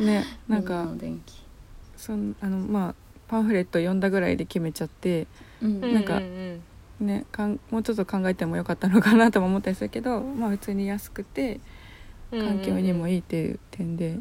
[0.00, 1.42] ねなんみかの電気。
[1.96, 2.94] そんあのまあ
[3.28, 5.26] パンフレット読んだぐらいで決めちゃって
[5.62, 5.80] うん。
[5.80, 6.60] なんかううん
[7.00, 11.60] ねかんもうちょっと考えてもよかったのかなとも思ったりするけどまあ普通に安くて
[12.30, 14.18] うん環境にもいいいっていう点で、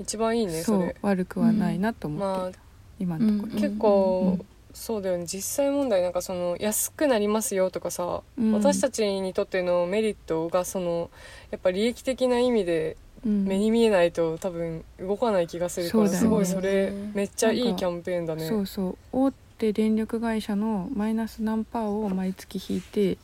[0.00, 0.96] 一番いいねそそうれ。
[1.02, 2.58] 悪くはないなと思まあって、
[2.98, 5.24] 今のところ、結構、うんそうだよね。
[5.24, 8.52] 実際問題なんかその安くなりますよとかさ、うん。
[8.52, 11.10] 私たちにとってのメリットがその
[11.50, 13.46] やっぱ利益的な意味でうん。
[13.46, 16.28] 目に見えないと多分動かない気がするから、そうだよね。
[16.28, 18.46] すごいそれめっちゃいいキャンペーンだね。
[18.46, 18.96] そうそう。
[19.12, 23.16] 大で電力会社のマイナス何パーを毎月引いて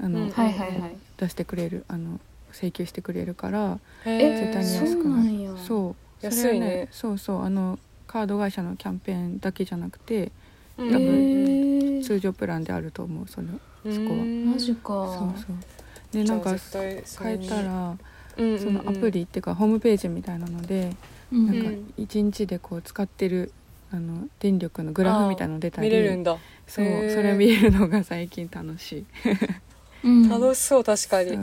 [0.00, 0.30] あの、うん。
[0.30, 0.96] はいはいはい。
[1.18, 2.20] 出してくれるあの
[2.52, 5.58] 請求してくれるからへ絶対にそう安くなる。
[5.58, 7.42] そう安いねそれはねそうそう。
[7.42, 10.32] あのカード会社のキャンペーンだけじゃなくてうん
[10.90, 12.02] 多分。
[12.02, 13.48] 通常プランであると思うその
[13.84, 14.24] そこは。
[14.24, 14.50] うん。
[14.52, 14.82] マジか。
[14.82, 15.56] そうそう。
[16.12, 17.96] でなんか変えたら
[18.36, 20.90] そのアプリっていうかホームページみたいなので
[21.32, 23.52] うんなんかうん一日でこう使ってる
[23.90, 25.88] あの電力のグラフみたいなの出たり。
[25.88, 26.36] 見れるんだ。
[26.66, 29.06] そうそれ見れるのが最近楽しい。
[30.04, 30.28] うん。
[30.28, 31.38] 楽しそう確かに。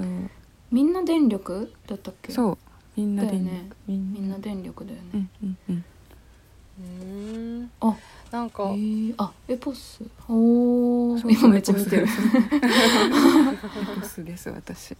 [0.71, 2.31] みんな電力だったっけ？
[2.31, 2.57] そう。
[2.95, 3.69] みんな電力、だよね。
[3.87, 5.03] みんみんな電力だよね。
[5.13, 5.85] うんうんうん。
[6.79, 7.71] うん。
[7.81, 7.95] あ
[8.31, 10.01] なんかえー、あエポス。
[10.27, 12.03] おお今めっちゃ見てる。
[12.03, 12.05] エ
[13.99, 14.23] コス。
[14.25, 14.95] です私。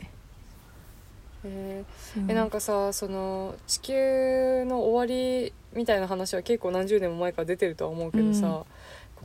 [1.44, 2.32] えー。
[2.32, 8.54] えなんかさその地球の終わりみたいな話は結構何十年も前から出てるとは思うけどさ、うん。
[8.54, 8.66] こ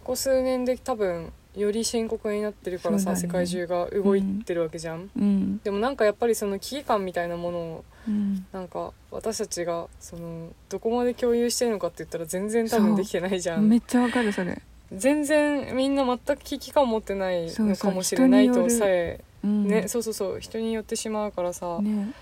[0.05, 3.17] こ数年で多分より深刻になってるからさ、ね。
[3.17, 5.59] 世界中が動いてるわけじゃん、うん。
[5.59, 8.47] でもなんかやっぱりその危機感みたいなものをうん。
[8.53, 13.69] なんか私たちがそのどこまで共有してるのかって言ったら全然多分できてないじゃん。
[13.69, 14.61] めっちゃわかるそれ、
[14.93, 22.13] 全然みんな全く危機感持ってないそうそうのかもしれないとさえうん、ねそうそうそう人によってしまうからさ、ね。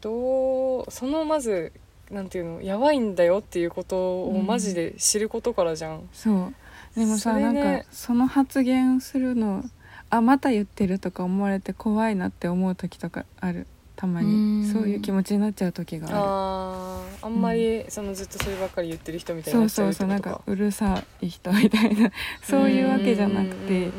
[0.00, 1.72] どうそのまず
[2.10, 6.54] なんていうのやばいんだよっていうことをマジで知ることからじゃん、そう
[6.96, 9.64] でもさ、なんかその発言するの
[10.08, 13.66] あまた言ってるとか思われて怖いなって思う時とかある。
[13.96, 14.60] たまうん。
[14.62, 17.26] にそういう気持ちになっちゃう時がああー。
[17.26, 20.08] あんまりそのずっとそればっかり言ってる人みたるいになそうそうそう。
[20.08, 22.10] なんかうるさい人みたいな。
[22.42, 23.92] そういうわけじゃなくて普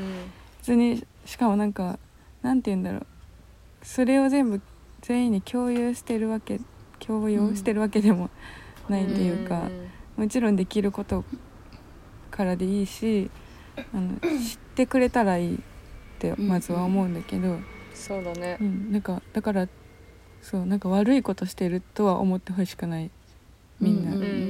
[0.64, 2.00] 通にしかもなんか
[2.42, 3.06] なんて言うんだろう。
[3.84, 4.62] それを全部
[5.02, 6.60] 全員に共有してるわけ
[7.00, 8.30] 共有してるわけでも
[8.90, 9.70] ないっていうか、
[10.16, 11.24] もちろんできること
[12.38, 13.32] からでいいし
[13.76, 15.60] あの知ってくれたらいいっ
[16.20, 17.58] てまずは思うんだけど、
[17.94, 18.58] そうだね。
[18.62, 18.92] うん。
[18.92, 19.68] なんかだから
[20.42, 23.10] そうなんか悪いことしてるとは思ってほしくない。
[23.80, 24.12] みんな。
[24.12, 24.42] うんうんうんうん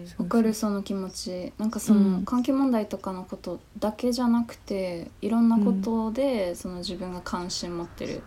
[0.00, 1.52] うんそうわかるその気持ち。
[1.58, 2.24] なんかその、うん。
[2.24, 8.22] 環境問題とかのことだけじゃなくていろんなことで、その自分が関心持ってる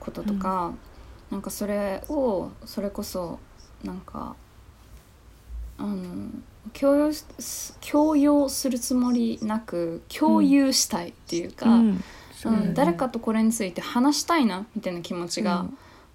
[0.00, 0.72] こととか、
[1.30, 3.38] なんかそれをそれこそ
[3.84, 4.34] なんか
[5.76, 6.30] あの
[6.72, 7.24] 強要し
[7.80, 12.04] 強要するつもりなく共有したいっていうか、うん。
[12.32, 15.66] そうん誰かとこれについて話したいなみたいな気持ちが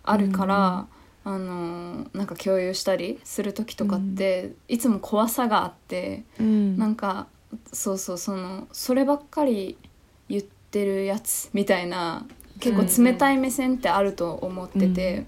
[0.03, 0.87] あるから、
[1.25, 6.77] あのなんか共有したりする時とかって、いつも怖さがあってうん。
[6.77, 7.27] なんか
[7.71, 9.77] そうそうそのそればっかり
[10.29, 12.25] 言ってるやつみたいな
[12.59, 15.25] 結構冷たい目線ってあると思ってて、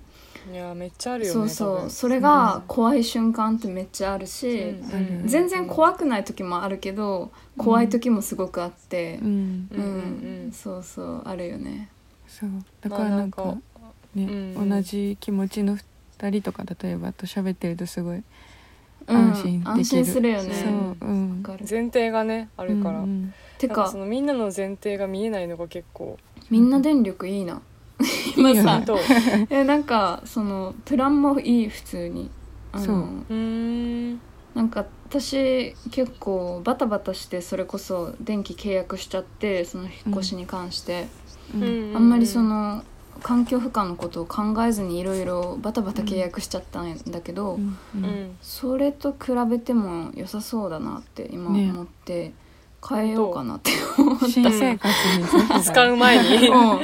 [0.52, 1.90] いやめっちゃあるよねそうそう。
[1.90, 9.20] それが怖い瞬間ってめっちゃあるし、うんうん全然怖くない時もあるけど怖い時もすごくあって。
[9.22, 9.28] う、ん。
[9.28, 9.70] うん。
[9.72, 11.90] うんうんそうそうあるよね。
[12.28, 12.50] そう。
[12.82, 13.62] だからなんか,、まあなんか
[14.16, 18.24] ね、うん同じ気持ちの2人とか例えばと喋ってるとすごい
[19.08, 19.16] うん。
[19.18, 20.54] 安心できる、安心するよね。
[20.54, 26.18] そう、うん、前提がねあるから、うんうんてかそのみんなの前提が見えないのが結構。
[26.50, 27.62] みんな電力いいな
[28.36, 28.84] 今さ
[29.50, 32.30] えなんかそのプランもいい普通に。
[32.72, 32.96] あそう。
[32.96, 34.20] の
[34.54, 41.08] なんか私結構バタバタしてそれこそ電気契約しちゃってその引っ越しに関して、
[41.54, 41.92] うん。
[41.96, 42.84] あんまりその
[43.22, 47.64] 環境負荷のことを考えずにいろいろバタバタ契約しちゃったんだけど、うん。
[47.64, 48.04] ううん。
[48.04, 52.34] んそれと比べても良さそうだなって今ね思って
[52.88, 54.28] 変えようかなって思った。
[54.28, 54.94] 新生活
[55.58, 56.48] に使う前に。
[56.48, 56.80] うん。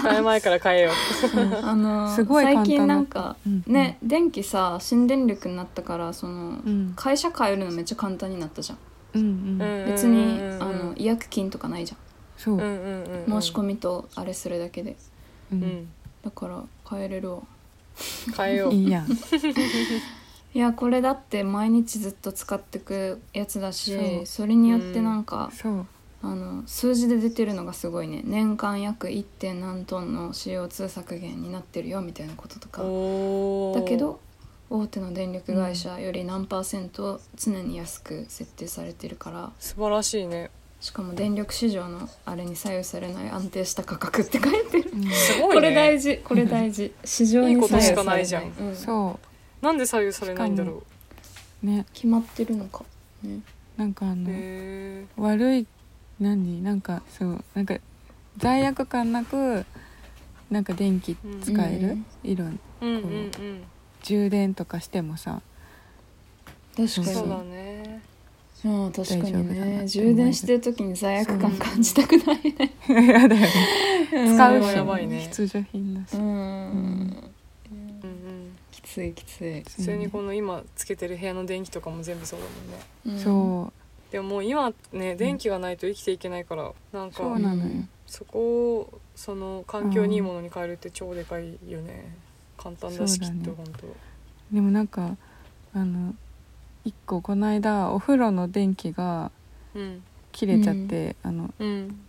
[0.00, 0.90] 使う前から変えよ
[1.62, 6.92] あのすごい最近なんか、うんね電気さ新電力になったからその、うん。
[6.94, 8.78] 会社変えるのめっちゃ簡単になったじゃん。
[9.14, 11.94] うんうう、ん別に、あの違約金とかないじ
[12.36, 12.54] そう。
[12.56, 13.32] うんうんうんうん。
[13.32, 14.96] ゃん申し込みとあれするだけで。
[15.52, 15.88] ううんん。
[16.22, 17.38] だから変えれるわ。
[18.36, 18.74] 変えよう。
[18.74, 19.06] いいやん
[20.54, 25.86] いやこれだって毎日ずっと使ってくやつだしそれによってなんか、そう。
[26.22, 28.22] あの数字で出てるのがすごいね。
[28.24, 29.24] 年間約 1.
[29.24, 32.82] 点何トンの CO2 削減になってるよみたいなこととか。
[32.82, 34.20] だけど
[34.70, 40.50] 大手の電力会社より何パーセント常に安く設定されてるから素晴らしいね。
[40.80, 45.10] しかも電力市場のあれに左右されない安定した価格って書いてる、うん。
[45.10, 45.54] すごいね。
[45.54, 46.18] これ大事。
[46.18, 46.92] これ大事。
[47.04, 48.52] 市場に左右されない。
[48.60, 48.76] うん。
[48.76, 49.18] そ
[49.64, 50.82] なんで左右されないんだろ
[51.62, 51.66] う。
[51.66, 51.86] ね。
[51.94, 52.84] 決まってるのか、
[53.22, 53.40] ね、
[53.78, 54.28] なんかあの
[55.16, 55.66] 悪い
[56.20, 56.62] 何？
[56.62, 57.76] なんかそうなんか
[58.36, 59.64] 罪悪感なく
[60.50, 62.06] なんか電気使える、うん。
[62.22, 63.00] いろんえうんうん。
[63.00, 63.30] うん
[64.02, 65.40] 充電とかしてもさ。
[66.76, 68.02] 確かそうだにね。
[68.66, 69.80] うん確かにね。
[69.80, 72.74] る充電してる時に罪悪感感じたくないね。
[74.10, 77.33] 使うし、それはやばいね必需品だし、うん
[78.94, 82.80] ついきつい、普通にこの今つけてる部屋の電気とかも全部そうだもんね。
[83.06, 83.18] うん。
[83.18, 83.72] そ
[84.08, 84.12] う。
[84.12, 87.70] でももう今ね電気がないと生きていけないからなんかそうなのよ。
[88.06, 92.14] そこをその環境にいいものに変えるって超でかいよね。
[92.56, 93.86] 簡単だしきっと本当。
[94.52, 95.16] でもなんか
[95.72, 96.14] あの
[96.84, 99.32] 一個この間お風呂の電気が
[99.74, 100.02] うん。
[100.30, 102.00] 切れちゃって、あのうん。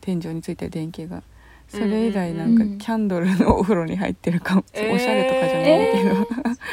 [0.00, 1.22] 天井についてる電気が
[1.72, 6.10] それ以来なんかうんキャンドルのお風呂に入ってるかも、えーおしゃれとかじゃないけど、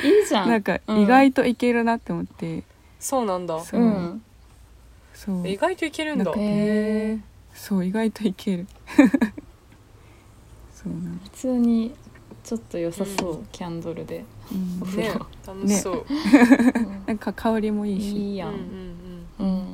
[0.09, 0.49] いいじゃん。
[0.49, 2.63] なんか意外といけるなって思って、
[2.99, 3.59] そうなんだ。
[3.59, 3.81] そう。
[3.81, 4.21] う、ん。
[5.15, 5.47] 意そう。
[5.57, 6.31] 外といけるんだ。
[6.31, 7.19] へえ
[7.53, 8.67] そう意外といける。
[10.73, 11.93] そうなの、普通に
[12.43, 13.45] ちょっと良さそう、うん。
[13.51, 14.81] キャンドルで、うん。
[14.81, 16.05] お風ね呂楽しそう、
[17.07, 18.17] なんか香りもいいし。
[18.31, 18.55] いいやん、うん
[19.39, 19.45] うん。
[19.45, 19.65] うん。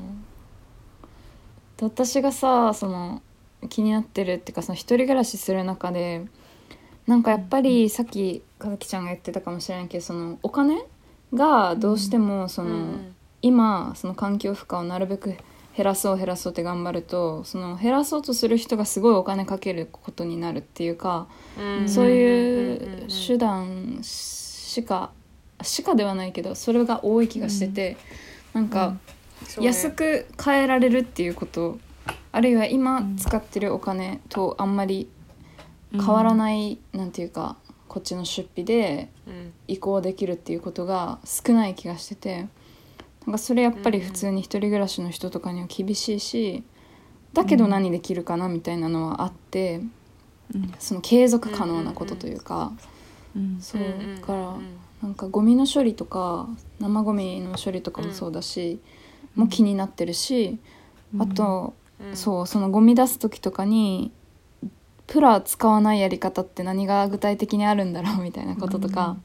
[1.77, 3.21] で私がさその
[3.67, 6.25] 気になってるっていうかその一人暮らしする中で
[7.07, 10.83] なんかやっぱりさっき和樹ちゃんが言ってたかもしれないけどそのお金
[11.33, 12.69] がどうしてもそうん。
[12.69, 15.29] の、うん今その環境負荷をなるべく
[15.75, 21.87] 減らそう減らそうって頑張るとその減らそうとする人がすごいお金かけることになるっていうか、うん。
[21.87, 25.11] そういんんうん手段しか
[25.61, 27.97] しかではないけどそれが多い気がしてて、
[28.53, 28.97] なんか、
[29.47, 29.67] そうね。
[29.67, 31.77] 安く変えられるっていうこと
[32.31, 35.09] あるいは今使ってるお金とあんまり
[35.91, 39.53] 変わらない、なんていうかこっちの出費でうん。
[39.67, 42.47] 移行できるっていうことが少ない気がしてて
[43.25, 46.63] なんかそれやっぱり普通に一人暮らしの人とかには厳しいし
[47.33, 49.81] だけど何できるかなみたいなのはあって
[50.53, 50.73] うん。
[50.77, 52.73] その継続可能なことというか
[53.35, 53.57] うん。
[53.61, 54.57] そううんうんうんから
[55.01, 56.47] なんかゴミの処理とか
[56.79, 58.79] 生ゴミの処理とかもそうだし
[59.35, 60.57] も気になってるし
[61.19, 62.15] あとうん。
[62.15, 64.11] そうそのゴミ出す時とかに
[65.07, 69.17] プラ使わないやり方って何が具体的にあるんだろうみたいなこととか、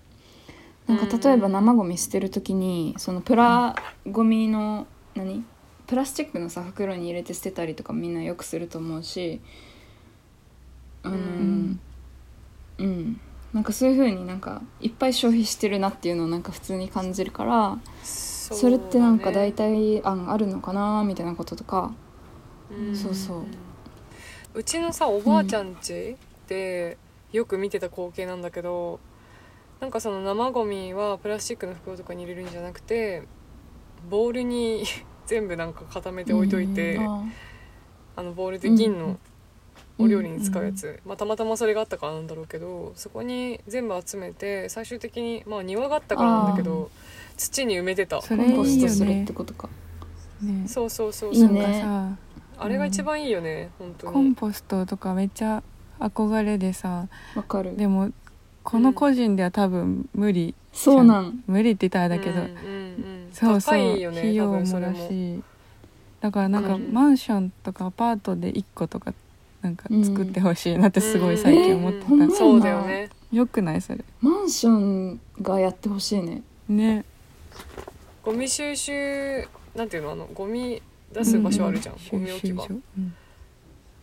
[0.87, 3.75] なんか例えば生ゴミ捨てる時にそのプラ
[4.07, 5.45] ゴミの何？
[5.87, 9.41] プラスチックのさ袋に入れて捨てたりとかみんなよくすると思うし。
[11.03, 11.81] あのうん。
[12.79, 13.21] うん、
[13.53, 21.93] なんかそういう風になんかいっぱい消費してるなっていうのをなんか普通に感じるからそそれってなんか大体体案あるのかなみたいなこととか
[22.95, 23.45] そうそう。
[24.55, 26.17] うちのさおばあちゃん家
[26.49, 26.99] で
[27.33, 28.99] よく見てた光景なんだけど
[29.81, 33.23] なんかその生ゴミはプラスチックの袋とかに入れるんじゃなくて
[34.09, 34.85] ボウルに
[35.27, 37.23] 全部なんか固めて置いといて、あ
[38.17, 39.17] あのボウルで銀の
[39.97, 46.91] お料理に使うやつ、まあ、たまたまそれがあったからなんだろうけどそこに全部集めて最終的にまあ庭があったからなんだけど
[47.37, 48.21] 土に埋めてた。
[48.21, 49.69] それいコンポストするっねてことか。
[50.43, 50.67] ね。
[50.67, 51.49] そうそうそういそう。
[51.49, 51.67] なんいね。
[51.67, 52.17] かさ
[52.61, 55.63] あれが一番いいよね、本当コンにポストとかめっちゃ
[55.99, 57.77] 憧れでさわかる。
[57.77, 58.11] でも
[58.63, 61.43] この個人では多分無理、そうなん。
[61.47, 65.09] 無理って言ったらあれだけど、うんうんうんそうそう高いよね費用もだれも。
[65.09, 65.43] し
[66.21, 69.15] だからなんかうんマンションとかアパートで1個とか
[69.63, 73.09] なんか作ってほしいなってすごい最近思ってた、うんえーそうだよね。
[73.33, 74.05] よくないそれ。
[74.21, 76.43] マンションがやってほしいね。
[76.69, 77.05] ね。
[78.23, 82.67] ゴミ収集なんていうのあのゴミ出す場所あるじゃん、ゴミ置き場。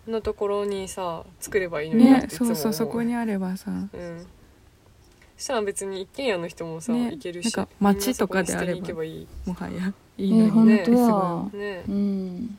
[0.08, 3.72] のところにさ作ればいいのになっねていつも思そうそうそこにあればさ。
[3.72, 3.88] うん。
[5.38, 8.74] そしたら別に一軒家の人もさ、ね行けるしなんか街とかであれば。
[8.74, 9.94] みんなそこに捨てに行けもはや。
[10.18, 10.76] いえいのにね。
[10.76, 11.84] ー本当すやごいね。
[11.88, 12.58] うん。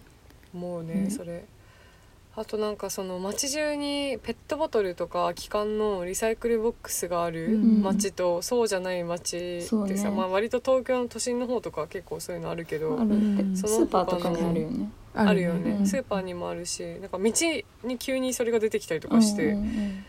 [0.54, 1.10] 思うね、ね。
[1.10, 1.44] それ
[2.38, 7.82] あとなんかその街中にペットボトルとか空き缶のリサイクルボックスがあるうん。
[7.82, 10.10] 街とそうじゃない街ってさ、ね。
[10.10, 13.42] まあ、割と東京の都心の方とかは結構そういうのあるけどあるって。
[13.42, 14.90] うんスーパーとかにあるよね。
[15.14, 15.86] あるよね、うん。
[15.86, 20.04] スーパーにもあるしなんか道に急にそれが出てきたりとかして、うん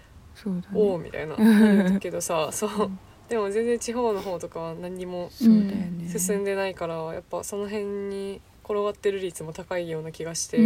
[0.73, 1.99] おおねみたいな。
[1.99, 2.91] けどさ そう。
[3.27, 10.62] でも全然地方の方とかは何にも進んでないからやっぱその辺に転がってる率も高いような気がして、う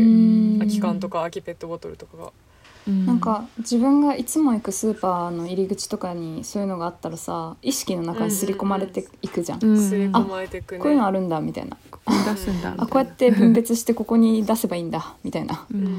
[0.56, 0.60] ん。
[0.60, 2.32] 空き缶とか空きペットボトルとかが。
[2.88, 3.06] うん。
[3.06, 9.90] なんか自分がいつも行くスーパーの入り口とかにそういうのがあったらさ意識の中に刷り込まれていくじゃん,、うん。
[9.90, 11.78] すり込まれてくね、こういうのあるんだみたいな。
[11.92, 15.66] こあこうやって分別してここに出せばいいんだみたいな。
[15.74, 15.86] うん。
[15.86, 15.90] う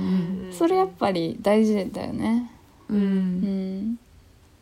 [0.50, 2.50] んそれやっぱり大事だよね。
[2.90, 3.00] ううん
[3.92, 3.98] ん。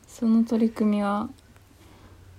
[0.06, 1.28] その取り組みは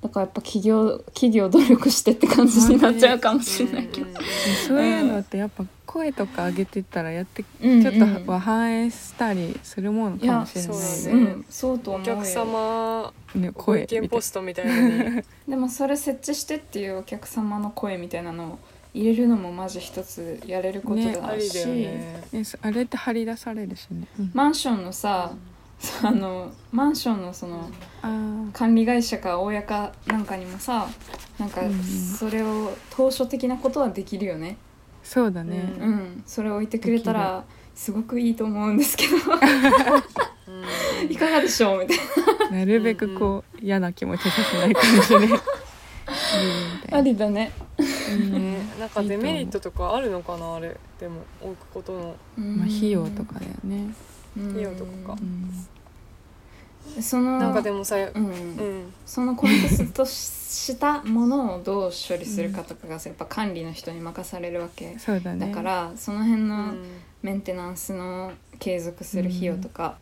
[0.03, 4.23] だからやっぱ企業企業努力してって感じになっちゃうかもしれないけど、うんうんうん。
[4.67, 7.81] そういうのってやっぱ声とか上げてったらやってうん。
[7.81, 12.15] ちょっとは反映したりするものかもしれないいやそうだねうん、そうとお思うよ。
[12.15, 18.59] 客様ねご声みたい意見ポストみたいなでもそれ設置してっていうお客様の声みたいなのを
[18.93, 21.13] 入れるのもまず一つやれることね。
[21.13, 22.23] だし、ね。
[22.31, 24.31] えそあれって張り出されるしね、うん。
[24.33, 25.31] マンションのさ、
[26.03, 27.69] あのマンションのその
[28.53, 30.87] 管理会社か大家かなんかにもさ
[31.39, 31.61] なんか
[32.17, 34.57] それを当初的なことはできるよね。
[35.03, 36.23] そうだね、ううん。
[36.25, 37.43] それを置いてくれたら
[37.75, 39.15] すごくいいと思うんですけど。
[39.15, 39.19] う
[40.51, 40.53] ん
[41.09, 41.97] いかがでしょうみたい
[42.51, 42.65] な。
[42.65, 45.35] るべくこう、嫌な気持ちさせない感じで。
[46.91, 50.75] ありだね、な、ねなんかデメリットとかあるのかなあれ。
[50.99, 52.15] でも置くことの。
[52.37, 52.57] うん。
[52.57, 53.93] まあ、費用とかだよね、
[54.37, 54.49] うん。
[54.49, 55.17] 費用とか
[57.01, 58.25] そのなんかでもさうん。
[58.25, 58.93] うん。
[59.05, 65.47] そのコンテストしたものをどう処理するかとかがやっぱ管理の人に任されるわけそうだね。
[65.47, 66.77] だからその辺うのん。
[67.23, 69.97] メンテナンスの継続する費用とか、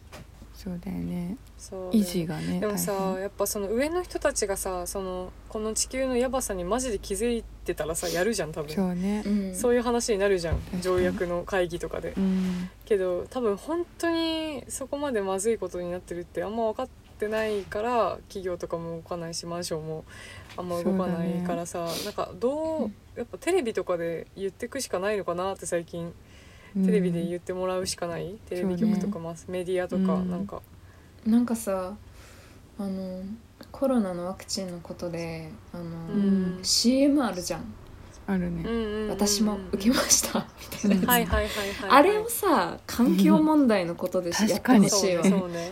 [0.63, 1.37] そうだよね。
[1.57, 8.69] そう維持がねでもさやっぱその上の人たちがさそのこの地球のやばさにマジで気づいてたらさやるじゃん多分。
[8.71, 9.23] そうね。
[9.25, 9.55] うん。
[9.55, 12.13] そういう話になるじゃん条約の会議とかで。
[12.15, 12.69] うん。
[12.85, 20.05] けど多分本当にそこまでまずいことになってるってあんま分かってないから企業とかも動かないしマンションも
[20.57, 26.13] あんま動かないからさ、なんかどうやっぱテレビとかで言ってくしかないのかなって最近
[26.73, 30.31] テレビで言ってもらうしかない、テレビ局とかマスメディアとか、うん。
[30.31, 30.61] なんか。
[31.25, 31.95] なんかさ
[32.79, 33.21] あの
[33.71, 36.59] コロナのワクチンのことであの、うん。
[36.63, 37.73] CM あるじゃん。
[38.27, 38.63] あるね、
[39.09, 40.45] 私も受けました。
[40.71, 45.23] みたいなやつ、はいはいはいはい、あれをさ環境問題のことでしやってほしいわ、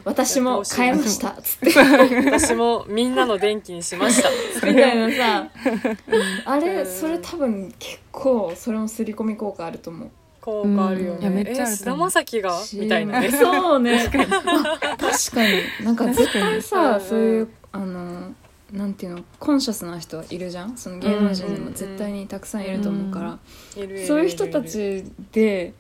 [0.04, 1.30] 私も変えました。
[1.30, 1.80] っつって。
[2.26, 4.30] 私もみんなの電気にしました。
[4.68, 5.52] みたいなさ。
[6.46, 6.86] あれうん。
[6.86, 10.10] それ多分結構それも刷り込み効果あると思う
[10.42, 11.22] 効果あるようん。
[11.22, 13.20] いやめっちゃあるねえ菅田将暉が？CM みたいな。
[13.22, 14.00] ね そうね。
[14.06, 14.26] 確かに。
[14.28, 15.44] 確か
[15.82, 15.86] に。
[15.86, 17.02] なんか絶対うんさうん。
[17.02, 18.32] そういうあの
[18.74, 19.24] なんていうの？
[19.40, 20.78] コンシャスな人いるじゃん？
[20.78, 23.40] その芸能人でも絶対にたくさんいると思うから、
[23.76, 25.74] いるいるそういう人たちで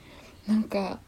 [0.47, 0.99] なんか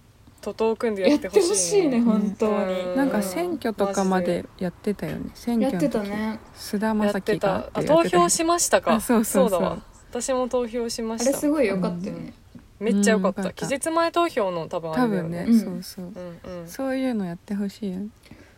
[0.41, 5.31] 徒党組んでやってほしいほしいね本当に、うんなんか選挙とかまでやってたよね。
[5.33, 6.39] 選やって挙の時たね。
[6.55, 8.93] 菅田や将暉ってたがってあ投票しましたか？
[8.93, 9.59] あそうそうそう。
[9.61, 9.77] だわ。
[10.11, 12.33] 私も投票しまあれしたすごい良かったよね、
[12.81, 13.41] めっちゃ良かった。
[13.41, 13.67] うんよかった。
[13.67, 15.59] 期日前投票の多分あ多れだよ分ね、うん。
[15.59, 16.05] そうそう。
[16.43, 16.67] うんうん。
[16.67, 17.99] そういうのやってほしいよ。
[17.99, 18.07] ね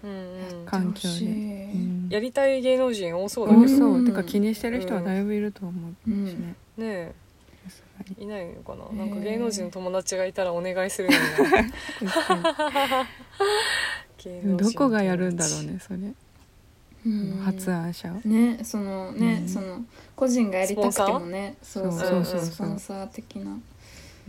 [0.04, 0.66] うんうん。
[0.66, 2.08] 環境で、うん。
[2.10, 3.66] やりたい芸能人多そうだけど。
[3.66, 4.06] 多そう、うん。
[4.06, 5.94] てか気にしてる人はだいぶいると思う。
[6.06, 7.14] しね、ねえ。
[7.66, 8.24] さすがに。
[8.24, 8.84] いないのかな？
[8.84, 12.12] へえなんか芸能人の友達がいたらお願いするのにな。
[12.12, 13.08] 確か
[14.18, 16.00] 芸能人の友達にどこがやるんだろうねそれ、
[17.06, 17.42] うん。
[17.44, 18.20] 発案者を。
[18.26, 19.48] ねそのね、うん。
[19.48, 22.42] その個人がやりたくてもねそうそうそうそう。
[22.42, 23.58] スポンサー的な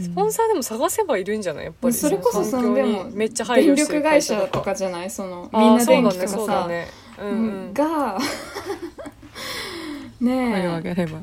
[0.00, 1.66] スポンサーでも探せばいるんじゃない？
[1.66, 1.94] やっぱり。
[1.94, 5.10] それこそそのでもめっちゃ配電力会社とかじゃない？
[5.10, 6.74] そのみんな電気とかさ、ね。
[6.74, 6.88] ね。
[7.20, 7.32] うんう
[7.70, 7.72] ん。
[7.74, 8.18] が
[10.20, 11.18] 声を上ねげれば。
[11.18, 11.20] う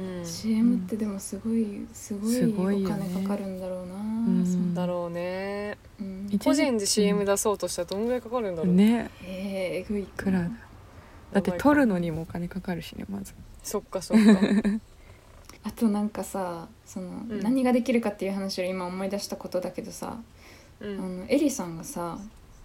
[0.00, 0.20] ん。
[0.22, 4.44] え CM ってでもすごいすごいいお金かかるんだろうな、ん。
[4.74, 5.78] そだろうね。
[6.00, 6.26] うん。
[6.30, 9.10] 一個人で CM 出そうとしたらどんぐらいかかるんだろう、ね。
[9.24, 10.02] えー、えぐい。
[10.02, 10.50] いくらだ？
[11.32, 13.32] だって撮るのにもお金かかるしねまず。
[13.62, 14.32] そっかそっか
[15.68, 17.40] あとなんかさその、ん。
[17.42, 21.18] 何ができるかっていう話を今思い出したことだけどさ、あうん。
[21.18, 22.18] のエリさんがさ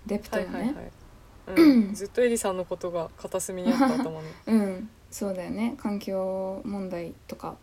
[0.05, 4.55] デプトのね、はいはいはい、うん、 ずっとエリさんのことが片隅にあった頭にう。
[4.55, 4.89] ん。
[5.11, 5.75] そうだよね。
[5.77, 7.57] 環境問題とか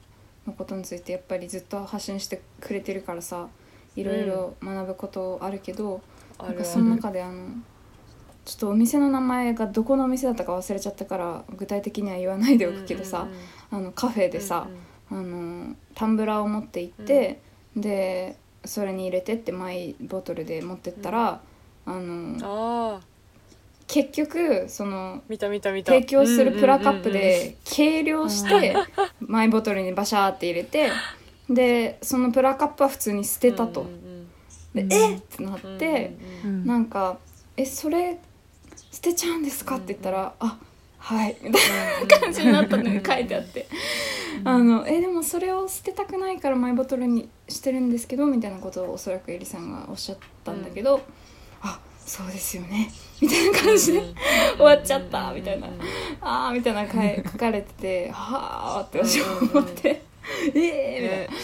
[0.46, 3.48] のことについてやっぱりずっと発信してくれてるからさ
[3.96, 6.03] いろいろ学ぶことあるけど、
[6.38, 7.48] あなんかそのる中であの
[8.44, 13.26] ちょっとお店の名前がどこのお店だったか忘れちゃったから具体的には言わないでおくけどさ、
[13.70, 14.68] あのカフェでさ、
[15.11, 17.40] あのタンブラーを持って行って、
[17.77, 21.40] でそれに入れてってマイボトルで持ってったら、
[21.87, 22.38] あのうん。
[22.42, 23.01] ああ
[23.87, 25.92] 結局その見た見た見た。
[25.92, 28.77] 提供するプラカップうんうんうんで計量して
[29.20, 30.90] マイボトルにバシャーって入れて
[31.49, 33.81] でそのプラカップは普通に捨てたと。
[33.83, 33.88] うん。
[33.88, 34.31] うん
[34.73, 34.92] でうん。
[34.92, 35.18] えっ？
[35.18, 37.18] ってなっうんてうんなんか
[37.57, 38.18] 「えそれ
[38.92, 40.59] 捨てちゃうんですか?」って言ったら「あ
[41.01, 41.63] はい」みたい
[42.09, 43.67] な感じになったのが書いてあって。
[44.45, 51.03] あのえでもそれを捨てたくないからマイボトルにしてるんですけどみたいなことをおそらくエリさんがおっしゃったんだけど、
[51.61, 52.91] あそうですよね。
[53.20, 54.03] みたいな感じで、
[54.57, 55.68] 終わっちゃったみたいな。
[56.20, 60.03] あーみたいな書かれててはあって私は思って。
[60.55, 61.35] ええみたいな、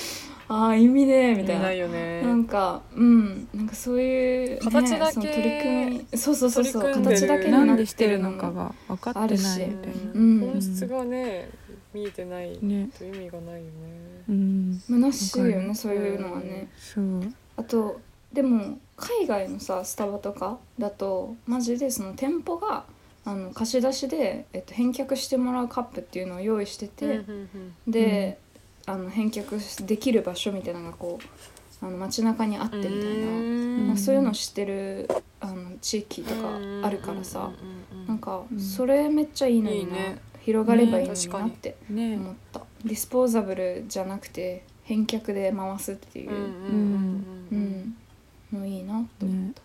[0.49, 1.63] ねあー意味ねみたいな。
[1.65, 2.23] ないよね。
[2.23, 3.49] なんかうん。
[3.53, 10.13] なんかそういう、ね、形だけその取り組みそうそうそうそう形だけになっでしててるるのかが分かってないみたいな。
[10.15, 10.41] うん。
[10.41, 11.49] 本質がね
[11.93, 12.89] 見えてないね。
[12.99, 13.71] と意味がないよね。
[14.29, 14.81] うん。
[14.87, 16.69] 虚しいよねそういうのはね。
[16.79, 17.21] そう。
[17.57, 18.01] あと
[18.33, 22.85] でも海外のさスタバとかだとマジでその店舗が
[23.25, 27.23] あの貸し出しで、えっと、返却してもらうカップっていうのを用意してて、
[27.89, 28.39] で、
[28.87, 32.93] あの返却できる場所みたいなのがこうあの街中にあってみたい
[33.83, 35.09] ななそういうの知ってる
[35.41, 37.51] あの地域とかあるからさ
[38.07, 38.61] なんかうん。
[38.61, 40.19] それめっちゃいいのになね。
[40.43, 42.15] 広がればいいのになってね。
[42.15, 42.61] 思った。
[42.85, 47.97] ディスポーザブルじゃなくて返却で回すっていうう、んうん
[48.53, 49.63] うんのいいなと思った、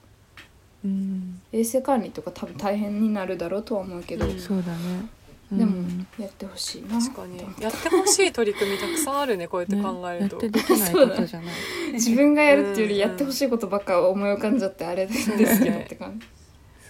[0.85, 1.39] うん。
[1.53, 4.39] 衛生管理とか多分大変になるだろうとは思うけど、うん。
[4.39, 5.07] そうだね
[5.51, 6.99] でもうんやってほしいな。
[6.99, 7.37] 確かに。
[7.59, 11.55] やってほしい取り組みたくさんあるねこうやってね考えると、やってできないことじゃない。
[11.93, 12.99] 自分がやるっていうよりうん。
[13.01, 16.27] やってほしいことばっか思い浮かんじゃってあれですけどって感じ。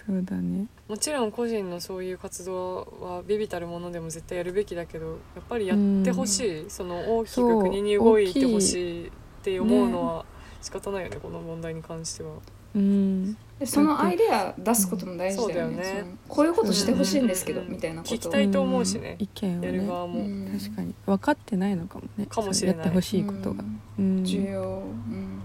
[0.06, 0.66] そうだね。
[0.88, 9.10] もちろん個人のそういう活動はビビたるものでも絶対やるべきだけどやっぱりやってほしい、その大きく国に動いてほしいっ
[9.42, 10.24] て思うのは
[10.60, 12.34] 仕方ないよねこの問題に関しては。
[12.74, 13.36] うん。
[13.58, 16.14] でそのアイデア出すことも大事だよね,、そうだよね。
[16.28, 17.70] こういうことしてほしいんですけど、うん。
[17.70, 18.14] みたいなこと。
[18.14, 19.16] 聞きたいと思うしね。
[19.18, 19.22] ん。
[19.22, 19.66] 意見をね。
[19.66, 20.58] やる側も、うん。
[20.58, 20.94] 確かに。
[21.06, 22.26] 分かってないのかもね。
[22.26, 22.78] かもしれない。
[22.78, 23.64] やってほしいことが、
[23.98, 24.24] うん。
[24.24, 25.42] 重要、うん。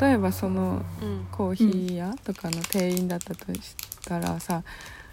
[0.00, 1.26] 例えばそのうん。
[1.30, 3.74] コーヒー屋とかの店員だったとし
[4.04, 4.62] たらさ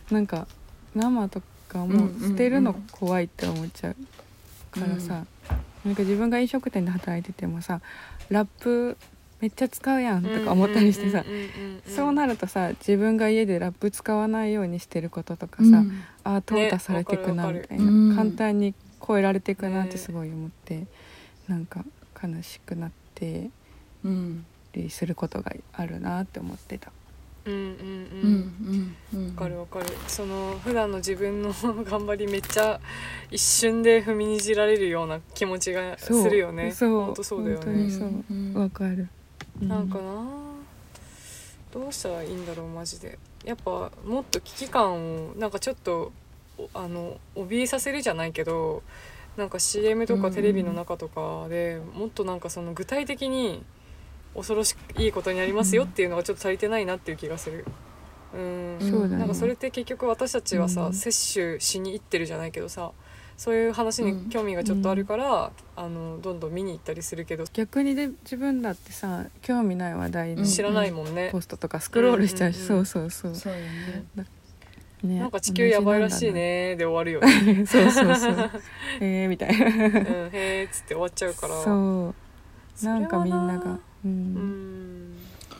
[0.09, 0.47] なんか
[0.95, 3.95] 生とかもう捨てるの怖いって思っちゃう
[4.71, 5.25] からさ、
[5.83, 7.81] なんか自分が飲食店で働いててもさ
[8.29, 8.97] ラップ
[9.41, 11.25] めっちゃ使うやんとか思ったりしてさ、
[11.85, 16.03] そうなるとさ自分が家でラップ使わないようにしてることとかさ、うん。
[16.23, 18.15] ああ淘汰されていくなみたいな、うん。
[18.15, 18.73] 簡単に
[19.05, 20.85] 超えられていくなってねすごい思って、
[21.47, 21.83] なんか
[22.23, 23.49] 悲しくなって
[24.05, 24.45] うん。
[24.73, 26.91] りすることがあるなって思ってた。
[27.43, 28.33] うんうんううん
[28.71, 29.27] んうん。
[29.29, 29.85] わかるわかる。
[30.07, 31.51] その普段の自分の
[31.83, 32.79] 頑張りめっちゃ
[33.31, 36.71] 一瞬で踏みにじられるような気持ちがするよね。
[36.71, 37.05] そう。
[37.05, 37.83] 本当そうだよね。
[37.83, 38.23] にそう。
[38.29, 38.53] うん。
[38.53, 39.09] わかる。
[39.61, 40.23] うなんかな
[41.71, 43.17] どうしたらいいんだろうマジで。
[43.45, 46.11] やっぱもっと危機感をなんかちょっと
[46.57, 48.83] おあの怯えさせるじゃないけど
[49.37, 53.63] なんか CM とかテレビの中とかでもっとなんかその具体的に
[54.35, 57.65] 恐ろしいいことになりますよっていうのがちょっと足りてないなっていう気がする。
[58.33, 58.77] うん。
[58.79, 59.17] そうだね。
[59.17, 60.93] なんかそれって結局私たちはさ、うん。
[60.93, 62.91] 摂取しに行ってるじゃないけどさ
[63.41, 73.35] そういう話に興味がちょっとあるから、あのどんどん見に行ったりするけど逆にで自分だってさ興味ない話題のうん知らないもんね、ポストとかスクロールしちゃうし、うんうんうんそうそうそう。
[73.35, 74.25] そうよね
[75.01, 77.65] ねなんか地球やばいらしいねで終わるよね。
[77.65, 78.51] そうそうそう。
[79.01, 79.65] えーみたいな。
[79.65, 81.63] うん、へーっつって終わっちゃうから。
[81.63, 82.13] そ
[82.83, 82.85] う。
[82.85, 85.00] なんかみんなが、う、うんん。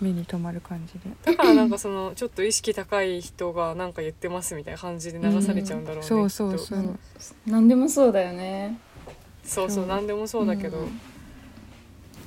[0.02, 1.16] 目に留まる感じで。
[1.24, 6.06] だからなんかそのちょっと意識高い人がなんか言ってますみたいな感じで流されちゃうんだろうね。
[6.06, 7.00] そうそうきっとそう。
[7.46, 8.80] 何でもそうだよね
[9.44, 11.02] そうそうそう何でもそうだけど、うん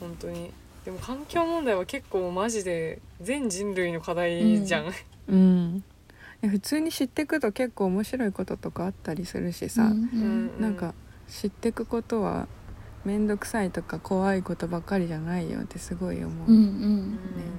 [0.01, 0.53] 本当に。
[0.85, 4.93] でも環境問題は結構マジで全人類の課題じゃん。
[5.29, 5.85] うん。
[6.43, 10.93] いや普通に知っていくと結構面白いこととかあったりするしさ、うんうなんか
[11.29, 12.49] 知っていくことは
[13.05, 17.19] 面倒くさいとか怖いことばっかりじゃないよってすごい思う、うんうねん。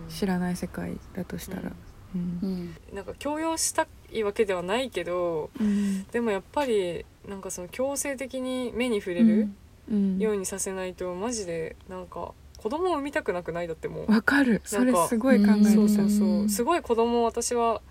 [0.10, 1.72] 知らない世界だとしたら。
[2.16, 2.40] うん。
[2.42, 2.76] うん。
[2.96, 6.04] なんか強要したいわけではないけどうん。
[6.06, 9.50] でもやっぱりなんかその強制的に目に触れる
[9.92, 10.20] うん。
[10.20, 14.12] ようにさせないとマジでなんか子供を産みたくなくないだってもう。
[14.12, 14.62] わかる。
[14.66, 16.50] それなんかすごい考えそうそうそう、うん。
[16.50, 17.82] すごい子供私は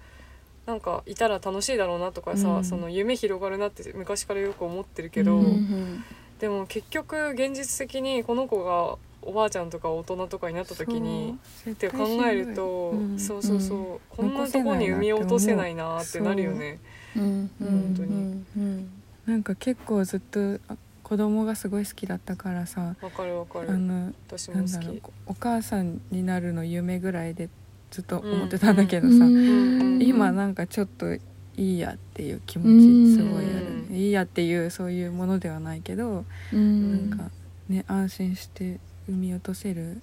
[0.66, 2.64] なんかいたら楽しいだろうなとかさ、うん。
[2.64, 6.04] その夢広がるなって昔からよく思ってるけど、うんうん
[6.40, 11.72] でも結局現実的にこの子がおばあちゃんとか大人とかになった時にそう。
[11.72, 13.18] って考えると、うん。
[13.18, 13.98] そうそうそう、うん。
[14.10, 16.78] こんなとこに産み落とせないなってなるよね。
[17.16, 17.20] う。
[17.20, 18.44] んうん本当に
[19.26, 23.70] なんか結構ずっとあ子供がすごい好きだったからさわかるわかる。
[23.70, 25.12] あの私もなんだろう好き。
[25.26, 27.48] お母さんになるの夢ぐらいで
[27.90, 30.02] ずっと思ってたんだけどさ、うん。
[30.02, 31.06] 今なんかちょっと
[31.56, 37.10] いいやっていう気持ちすごいある、うんいいやっていうそういうものではないけど、うん。
[37.10, 37.30] なんか
[37.68, 40.00] ね安心して産み落とせる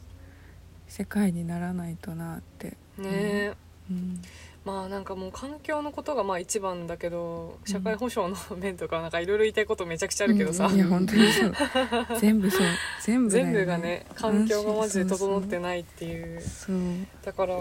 [0.88, 3.04] 世界にならないとなって、ね。
[3.04, 3.54] え、
[3.90, 4.22] うん、
[4.64, 10.76] まあなんかもう環境のことがまあ一番だけど社会保障の面とかなんかいろいろ言いたいことめちゃくちゃあるけどさ、うん。
[10.76, 11.54] いや本当にそう。
[12.20, 12.68] 全部そう。
[13.04, 16.42] 全部だよ全部がね環境がマジで整っていないっていう。
[16.42, 16.78] そう。
[17.24, 17.56] だから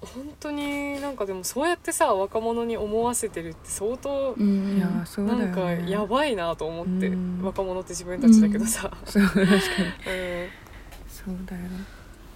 [0.00, 7.40] 本当になんかでもそうやってさ若者に思わせてるって相当なんかやばいなと思って、うん。
[7.42, 9.48] 若者って自分たちだけどさ、そう確かに。
[9.52, 9.60] うん。
[11.08, 11.62] そうだよ、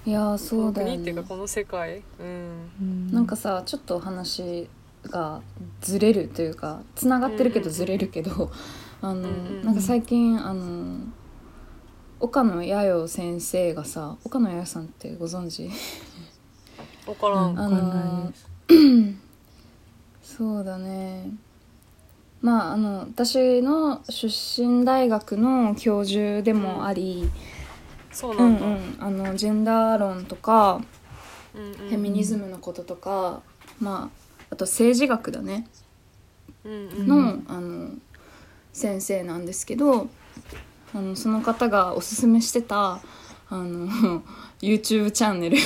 [0.04, 0.92] いやそうだよね。
[0.94, 4.68] 国っていうかこの世界、うん、うん、なんかさちょっと話
[5.04, 5.40] が
[5.80, 8.50] ずれるというかつながってるけどずれるけど、
[9.00, 10.98] あの、うんうんなんか最近あの
[12.20, 15.70] 岡野弥生先生がさ岡野弥生さんってご存知？
[17.06, 18.46] 分からん、あわかんないです。
[20.36, 21.30] そうだね。
[22.40, 27.30] まああの私の出身大学の教授でもあり、
[28.12, 30.80] うそうなんんだ、うん、あのジェンダー論とか
[31.54, 31.74] うんうん。
[31.74, 33.42] フェミニズムのこととか、
[33.80, 35.68] まああと政治学だね。
[36.64, 37.06] うんうん。
[37.06, 37.90] の,、あの
[38.72, 40.08] 先生なんですけど
[40.94, 43.00] あのその方がおすすめしてた
[43.48, 44.22] あの
[44.64, 45.56] YouTube チャンネル。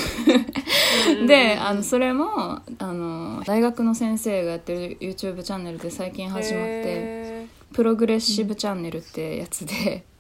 [1.27, 10.05] であのそれもあの大学の先生がやってる YouTube チャンネルで最近始まってへプログレッシブチャンネルってやつで。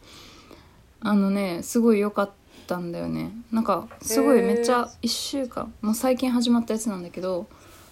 [1.01, 2.31] あのねすごい良かっ
[2.66, 3.31] たんだよね。
[3.53, 7.47] なんかすごいめっちゃ1週間もう最近始まったやつなんだけど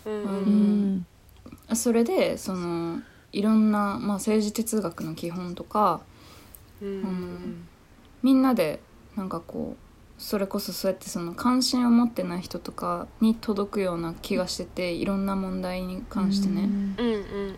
[0.04, 1.06] ーうん
[1.70, 1.76] うん。
[1.76, 3.00] それでその
[3.32, 6.00] いろんな、まあ、政治哲学の基本とか
[6.82, 7.68] うんうん
[8.22, 8.80] みんなで
[9.14, 9.85] なんかこう
[10.18, 16.62] それこそそうやってその関心を持ってない人とかに届くような気がしてていろんな問題に関してね。
[16.62, 16.94] うん。
[16.98, 17.56] うんうんうん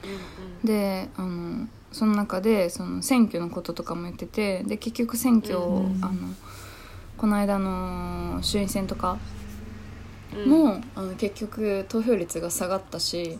[0.65, 6.15] であのその中でその選挙のこととかも言っててで結局選挙を、うんあの
[7.17, 9.19] この間の衆院選とか
[10.35, 10.51] うん。
[10.51, 13.39] も、あの結局投票率が下がったし、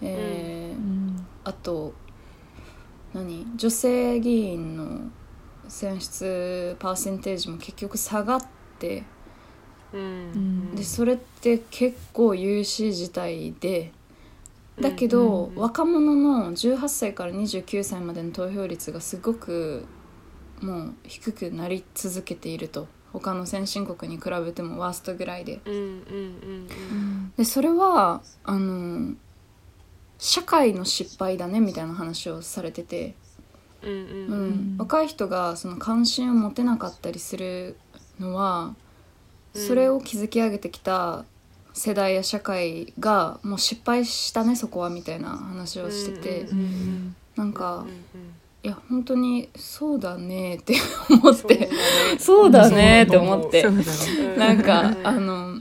[0.00, 1.26] えーうん。
[1.44, 1.92] あと
[3.12, 3.46] 何？
[3.56, 5.10] 女性議員の
[5.72, 8.46] 選出パーセンテージも結局下がっ
[8.78, 9.04] て
[9.92, 10.00] うん。
[10.00, 13.92] うんでそれって結構有志事態で
[14.80, 19.86] だけど、うん若者の18歳から29歳までの投票率がすごく
[20.60, 22.86] もう低くなり続けていると。
[23.12, 25.60] 他の先進国に比べてもワーストぐらいで。
[25.66, 29.14] うんうんうんでそれはあの
[30.18, 33.21] 社会の失敗だねみたいな話をされてて、ううんうんうんん
[34.78, 37.76] 若い人がその関心を持てなかったりする
[38.20, 38.74] のは
[39.54, 41.24] うんそれを築き上げてきた
[41.74, 46.48] 世代や社会がもう失敗したねそこはみたいな話をしてて、
[47.36, 50.76] なんか、うんいや本当にそうだねって
[51.10, 51.56] 思って。
[51.56, 51.68] ね。
[52.18, 53.64] そうだねって思って。
[54.36, 55.06] なんかうん。
[55.06, 55.60] あの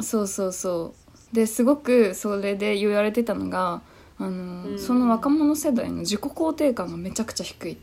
[0.00, 0.94] そうそうそ
[1.32, 1.34] う。
[1.34, 3.82] ですごくそれで言われてたのが
[4.18, 4.78] あの、うん。
[4.78, 7.78] その若者世代の自己肯定感がめちゃくちゃ低い、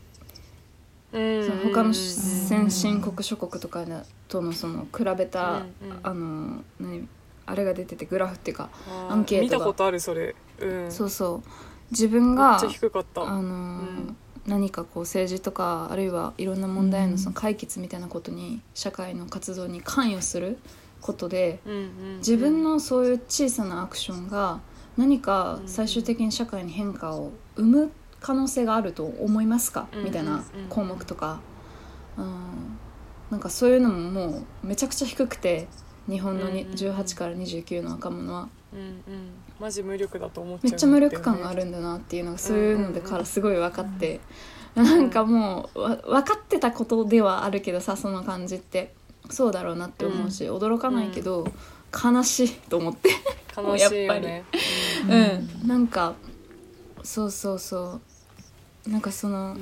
[1.12, 1.46] うん。
[1.46, 3.84] その他の先進国諸国とか
[4.28, 6.00] とのその比べた、うんうん。
[6.02, 7.08] あの何
[7.46, 8.70] あれが出ててグラフっていうか、
[9.08, 9.56] アンケートが。
[9.56, 10.36] 見たことあるそれ。
[10.60, 10.92] うん。
[10.92, 11.48] そうそう。
[11.90, 13.22] 自分めがっちゃ低かった。
[13.22, 14.16] あの、ん。
[14.46, 17.10] 何かこう政治とかあるいはいろんな問題うん。
[17.12, 20.58] のその解決みたいなことに、社会の活動に関与する
[21.00, 21.82] ことでうんうんう
[22.14, 22.18] ん。
[22.18, 24.60] 自分のそういう小さなアクションが
[25.00, 30.04] 何か最終的に社会に変化を生む可能性があると思いますか、うん。
[30.04, 31.40] みたいな項目とか、
[32.18, 32.78] うん、
[33.30, 34.26] なんかそういうのもも
[34.62, 35.68] うめちゃくちゃ低くて
[36.06, 38.48] 日本のにうんうん18から29の若者は。
[38.74, 39.30] うんうん。
[39.58, 44.20] マジ無力だと思っちゃうめっちゃ無力感があるんだなっていうのがそういうのでからすごい分かって、
[44.74, 48.94] なんかもうわ分かってたことではあるけどさその感じって。
[49.30, 51.46] そうだろうなって思うし、驚かないけど、
[51.92, 53.10] 悲しいと思って。
[53.56, 54.44] 悲しいよね。
[55.08, 56.14] うん、なんか
[57.02, 58.00] そうそうそ
[58.86, 58.90] う。
[58.90, 59.56] なんかその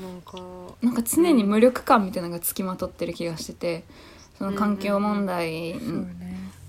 [0.82, 3.84] なんか常に無力感みたいなのがつきまとってる気がしてて
[4.38, 5.74] その環境問題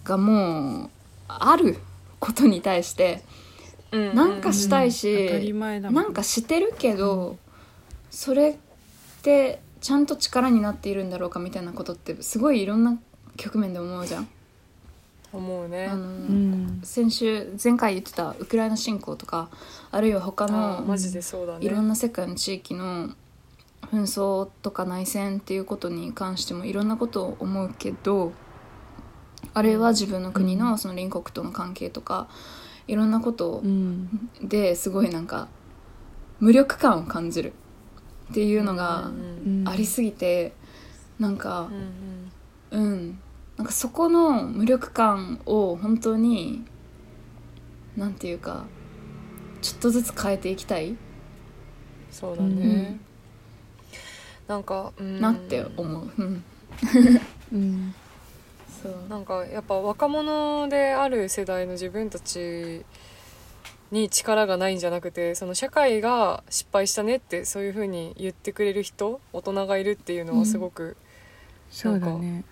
[0.03, 0.89] がもう
[1.28, 1.78] ある
[2.20, 3.24] ことに対して
[3.91, 5.30] なんかしたいし、
[5.82, 7.38] なんかしてるけど、
[8.10, 8.55] それっ
[9.22, 12.99] てちゃんと力になっているんだろうかみたいなことってすごいいろんな
[13.38, 14.28] 局面で思うじゃん。
[15.32, 15.88] 思うね。
[15.88, 16.82] あのうん。
[16.84, 19.49] 先週前回言ってたウクライナ侵攻とか
[19.91, 21.65] あるいは他のマジでそうだね。
[21.65, 23.09] いろんな世界の地域の
[23.91, 28.34] 紛争とか内戦っていうことに関してもいろんなことを思うけど
[29.53, 32.27] あるいは自分の国のその隣国との関係とか
[32.88, 34.30] いろんなことうん。
[34.41, 35.47] ですごいなんか
[36.39, 37.53] 無力感を感じる。
[38.32, 39.63] っていうのがうん。
[39.67, 40.53] ありすぎて
[41.19, 41.69] なんか
[42.71, 42.91] うんうん。
[42.91, 43.19] うん
[43.60, 46.64] なんかそこの無力感を本当に
[47.97, 48.64] なんていうか
[49.62, 50.95] ちょっとずつ変えていきたい
[52.10, 52.97] そうだね。
[54.47, 55.20] なんかうん。
[55.20, 56.43] なって思う、うん、
[57.51, 57.93] うん。
[58.82, 58.95] そう。
[59.10, 62.86] なんかやっぱ若者である世代の自分たち
[63.91, 70.95] に力がないんじゃなくてその社会が失敗したねってそういうふうに言ってくれる人大人がいるっていうのはすごく
[71.70, 72.45] そうだね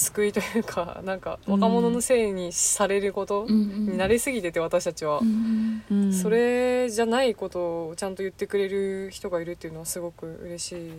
[0.00, 5.20] 救いというかなんか若者のせいにされることになりすぎてて私たちは。
[6.12, 10.90] それじゃないことをちゃんと言ってくれる人がいるっていうのはすごく嬉しい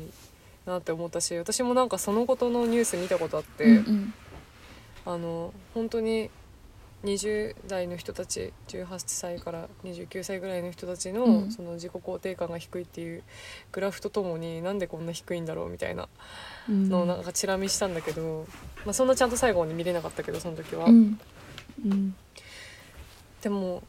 [0.66, 4.14] なって思ったし私もなんかそのことのニュース見たことあって、うんうん。
[5.06, 6.30] あの本当に
[7.04, 11.52] 20代の人たち18歳から29歳ぐらいの人たちの,、うん。
[11.52, 13.24] その自己肯定感が低いっていう
[13.72, 16.08] グラフとともになんでこんな低いんだろうみたいな
[16.70, 16.90] うん。
[16.90, 18.46] のをなんかチラ見したんだけど、
[18.86, 20.86] まあ、そんなちゃんと最後まで見れなかったけどその時は。
[20.86, 21.20] うん。
[21.86, 22.16] うん
[23.42, 23.82] でも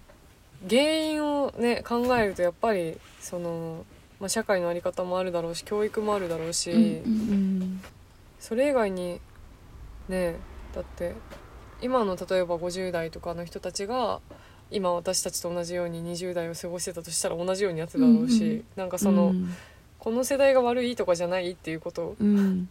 [0.69, 3.85] 原因をね考えるとやっぱりその、
[4.21, 7.03] まあ、社会の在り方もあるだろうし教育もあるだろうし、
[8.39, 9.21] それ以外に
[10.09, 10.37] ね
[10.75, 11.15] だって
[11.83, 14.21] 今の例えば50代とかの人たちが
[14.71, 19.55] 今私たちと同じように20代を過ごしてたとしたら同じようにやってただろうし、うんうんなんかその、うん。
[19.99, 22.03] この世代が悪いとかじゃないっていうこと。
[22.03, 22.69] をうん。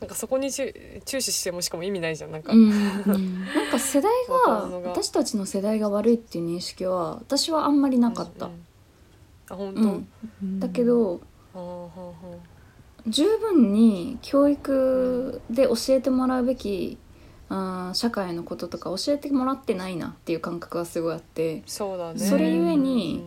[0.00, 0.74] なんかそこに注
[1.06, 4.12] 注視してもしかも意味ないじゃんなんか、うんうん なんか世代
[4.46, 8.46] が私たちの世代が悪いっていう認識は私はあんまりなかった。
[8.46, 8.52] うん、
[9.48, 10.06] あ本
[10.40, 11.20] 当、だけど
[13.06, 16.98] 十分に教育で教えてもらうべき
[17.48, 21.62] あー社会のこととか教えてもらってないなっていう感覚がすごいあって。
[21.66, 22.18] あそうだね。
[22.18, 23.24] それゆえに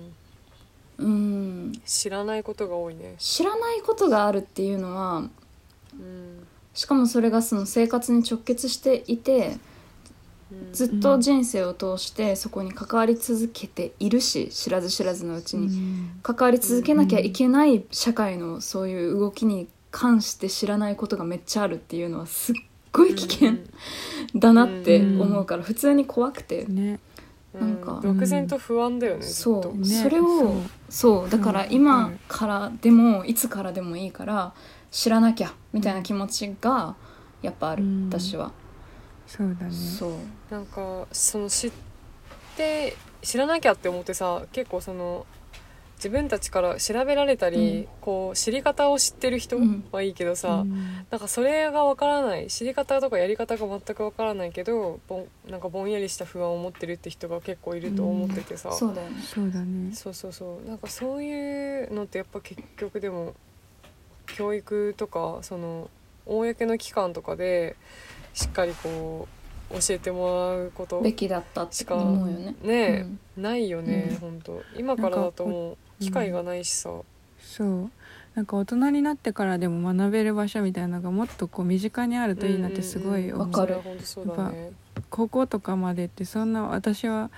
[0.98, 1.06] うん。
[1.06, 1.10] う
[1.70, 5.22] ん知らないことが多いね、知らないことがあるっていうのはう
[6.02, 6.48] ん。
[6.74, 9.58] しかもそれがその生活に直結していて
[10.52, 10.74] うん。
[10.74, 15.70] ずっと人生を通してそこに関わり続けているし知らず知らずのうちに。
[16.22, 22.56] 関わり続けなきゃいけない社会のそういう動きに関して知らないことがめっちゃあるっていうのはすっ
[22.92, 23.54] ごい危険
[24.36, 26.66] だなって思うから普通に怖くて。
[26.66, 27.00] ね
[27.54, 27.62] うん。
[27.62, 29.72] なんか漠然と不安だよね、そと。
[29.72, 29.78] う。
[29.78, 29.86] ね。
[29.86, 31.30] それをそう。
[31.30, 34.54] だから今からでもいつからでもいいから
[34.92, 36.96] 知らなきゃみたいな気持ちが
[37.42, 37.84] やっぱある。
[37.84, 38.10] うん。
[38.10, 38.52] 私は。
[39.28, 39.72] そうだね。
[39.72, 40.12] そう。
[40.50, 41.72] なんかその知っ
[42.56, 45.26] て知らなきゃって思ってさ結構その
[46.00, 47.88] 自分たちから調べられたり、うん。
[48.00, 49.84] こう知り方を知ってる人うん。
[49.92, 51.06] はいいけどさ、うん。
[51.12, 59.22] なんかそれがわからない知り方とかやり方が全くわからないけどぼんなんかぼんやりした不安を持ってるって人が結構いると思っててさ、そうだよね。
[59.22, 59.94] そうだね。
[59.94, 60.68] そうそうそう。
[60.68, 63.34] なんかそういうのってやっぱ結局でも
[64.28, 65.90] 教育とかその
[66.26, 67.76] 公の機関とかで
[68.34, 69.28] しっかりこ
[69.72, 72.56] う教えてもらうことべきだったって思うよね。
[72.64, 73.06] ねえ、
[73.38, 73.44] うん。
[73.44, 74.20] ないよね、うん。
[74.20, 74.64] ほんと。
[74.76, 76.92] 今からだともう機会がないしさ、
[77.40, 77.90] そう。
[78.36, 83.68] なんか大人になってからでも学べる場所みたいなのがもっとこう身近にあるといいなってすごい思う,、わかる。
[83.68, 84.72] それはほんとそうだね。
[85.10, 87.32] 高校とかまでってそんな私は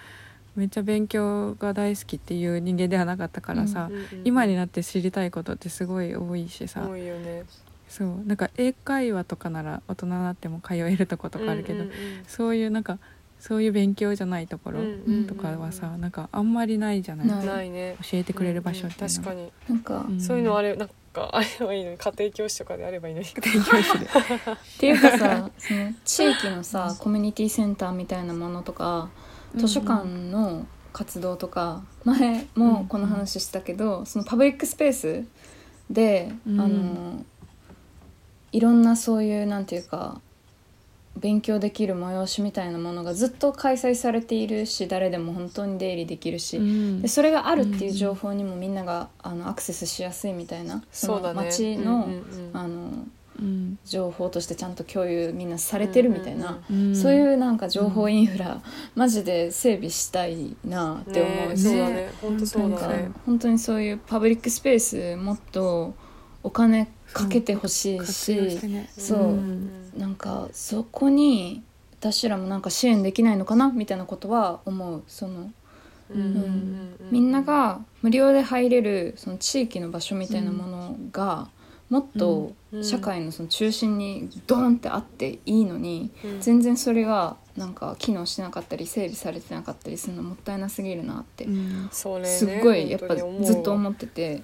[0.55, 3.89] めっちゃ勉強が大好きっていう人間ではなかったからさ、
[4.25, 7.43] 今になって知りたいことってすごい多いしさ、多いよね。
[7.87, 8.23] そう。
[8.25, 11.85] なんか英会話とかなら大人になっても通えるとことかあるけど、
[12.27, 12.99] そういうなんか
[13.41, 17.27] そういう勉強じゃないところうんうんうんとかはさ、なんかあんまりないじゃない？
[17.27, 17.97] ないないね。
[18.03, 20.21] 教えてくれる場所っていうのは確かに、なんかうん。
[20.21, 21.91] そういうのあれなんかあればいいの。
[21.91, 23.27] に家庭教師とかであればいいのに。
[23.33, 23.33] っ
[24.79, 29.09] ていうかさ その地域のさコミュニティセンターみたいなものとか
[29.55, 35.25] 図書館の活動とか前もこの話したけど、そのパブリックスペース
[35.89, 36.61] で、うん。
[36.61, 37.25] あの
[38.53, 40.19] いろんなそういうなんていうか
[41.17, 47.01] 勉強できる催しみたいなものがずっと開催されているし誰でも本当に出入りできるし、うん。
[47.01, 52.91] でそれがあるっていう情報にもみんながあのアクセスしやすいみたいなその町の,、うんうんうんあの
[53.39, 53.79] うん。
[53.85, 58.61] 情報としてちゃんと共有みんなされてるみたいな、うんそういうなんか情報インフラ、
[58.95, 61.57] マジで整備したいなって思う。
[61.57, 62.11] し、ねそうだね。
[62.21, 65.93] 本当そうなんかだね本当にそういうパブリックスペースもっと
[66.43, 68.59] お金かけてほしいし
[68.97, 71.63] そうんなんかそこに
[71.99, 75.51] 私らもなんか支援できないのかなみたいなことは思うその
[76.09, 81.47] うんみんなが無料で入れるその地域の場所みたいなものが
[81.89, 86.41] もっとうん社会のその中心にドーンってあっていいのにうん。
[86.41, 91.45] 全然それがなんか機能してなかったり整備されてなかったりするのもったいなすぎるなって
[91.91, 93.23] すっごいやっぱず
[93.59, 94.41] っと思ってて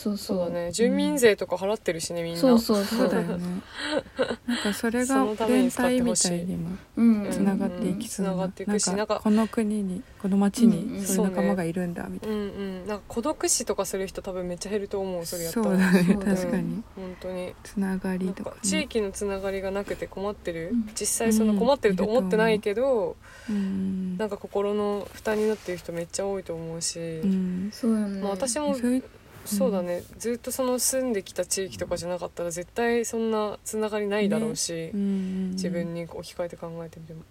[0.00, 0.36] そうそう。
[0.38, 0.72] そうだね。
[0.72, 2.40] 住民税とか払ってるしねみんな。
[2.40, 3.60] そうそうそそううだよね。
[4.48, 6.28] なんかそれがそのために連使って帯みほしい。
[6.28, 7.28] たいにもうん。
[7.30, 8.36] つながっていきそうな,、うん。
[8.36, 10.78] つながっていくしなんなんかかこの国にこの町うんうん。
[11.00, 12.86] にそういう仲間がいるんだみたいうんうん。
[12.86, 15.64] なんか孤独死とかする人多分めっちゃ減ると思うな、それやったら。
[15.66, 16.18] そうだね。
[16.24, 16.82] 確かに。
[16.96, 17.54] 本当に。
[17.62, 20.90] つながりなんとか、ね、か地域のつながりがなくて困ってる、うん。
[20.98, 23.16] 実際その困ってると思ってないけど、
[23.48, 24.16] うん。
[24.16, 27.70] なんか心の負担になってる人めっちゃ多いと思うし、うん。
[27.72, 28.20] そうよね。
[28.20, 29.04] まあ、私もそういう
[29.44, 37.22] そうだね、ずっとその住んできた地域とかじゃなかったら絶対そんなつながりないだろうし、うん自分に置き換えて考えてみても、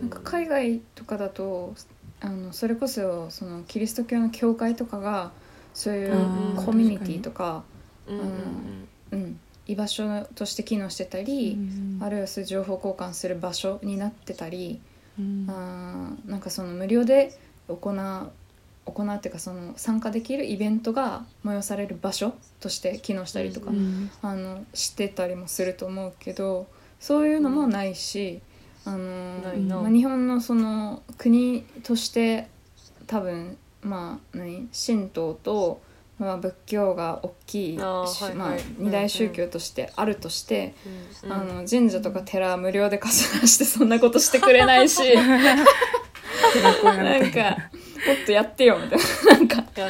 [0.00, 1.74] なんか海外とかだと
[2.20, 5.32] あのそれこそそのキリスト教の教会とかが
[5.74, 7.64] そういうコミュニティとか、
[9.66, 12.02] 居場所として機能してたり、うん。
[12.02, 14.80] あるいはそういう情報交換する場所になってたり、
[15.18, 15.46] うん。
[15.48, 17.38] あーなんかその無料で
[17.68, 18.32] 行う
[18.90, 26.66] 行うっていうかその参加できるイベントが催される場所として機能したりとか、うんあのしてたりもすると思うけど
[26.98, 28.40] そういうのもないし、
[28.84, 32.48] あの日本のその国として
[33.06, 35.80] 多分まあ何神道と、
[36.18, 40.74] まあ、仏教が大きいまあ、二大宗教としてあるとして、
[41.24, 45.00] うんあの神社とか寺は無料で貸し出してそんなことしてくれないし。
[46.84, 47.70] なんか
[48.06, 49.04] もっとやってよみたいな。
[49.36, 49.56] なんか。
[49.56, 49.88] やってよ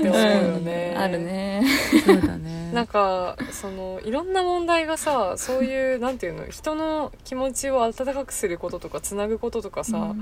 [0.00, 1.62] って思うよね、あるね。
[2.04, 2.70] そうだね。
[2.72, 10.14] なんかそのいろんな問題がさそういうなんていうの人の気持ちを温かくすることとかつなぐこととかさ、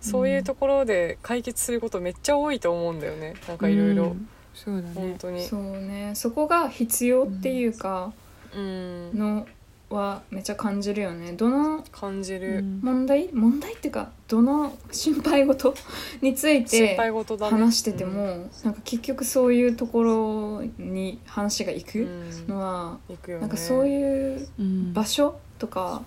[0.00, 3.34] そういうところで解決することめっちゃ多いと思うんだよね。
[3.48, 4.04] なんかいろいろ。
[4.04, 4.28] うん。
[4.54, 4.94] そうだね。
[4.94, 5.44] 本当に。
[5.44, 6.12] そうね。
[6.14, 8.12] そこが必要っていうか
[8.54, 9.10] うん。
[9.14, 9.46] の
[9.94, 11.32] はめっちゃ感じるよね。
[11.32, 12.80] どの感じる、うん。
[12.82, 13.30] 問題？
[13.32, 15.74] 問題っていうかどの心配事？
[16.20, 16.96] につい心て
[17.40, 22.46] 話してても、なんか結局そういうところに話が行うくん。
[22.48, 23.40] のは、行くよね。
[23.42, 26.02] なんかそういううん場所とか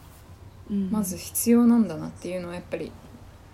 [0.69, 0.91] うん。
[0.91, 2.91] まず必要なんだなっていうのはやっぱり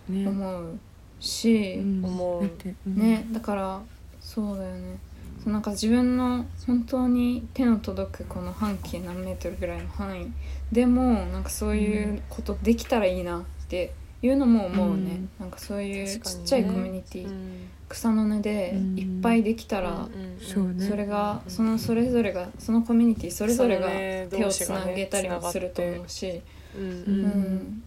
[0.10, 0.28] ね。
[0.28, 0.80] 思う
[1.20, 2.06] し、うん。
[2.06, 2.90] 思う。
[2.90, 3.26] ね。
[3.32, 3.82] だから
[4.20, 4.98] そうだよね
[5.46, 10.32] なんか自分の本当に手の届くこの半径何メートルぐらいの範囲
[10.72, 15.30] でもなんかそういうことできたらいいなっていうのも思うね、うん。
[15.40, 17.70] なんかそういうちっちゃいコミュニティ、うん。
[17.90, 19.00] 草の根でうん。
[19.00, 19.96] いっぱいできたら、うん。
[19.96, 20.74] うんそうね。
[20.80, 23.90] それがそのそれぞれがそのコミュニティそれぞれが
[24.30, 26.42] 手をつなげたりもすると思うし、
[26.76, 26.82] うん。
[26.82, 26.90] うん。
[26.90, 27.30] ううん
[27.60, 27.84] ん、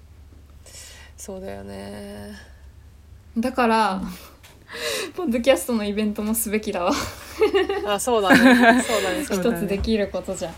[1.16, 2.32] そうだよね。
[3.38, 4.02] だから、
[5.14, 6.92] ポッドキャストのイベントもすべきだわ。
[7.86, 8.82] あそうだね。
[8.82, 9.22] そうだね。
[9.28, 10.52] 一、つできることじゃ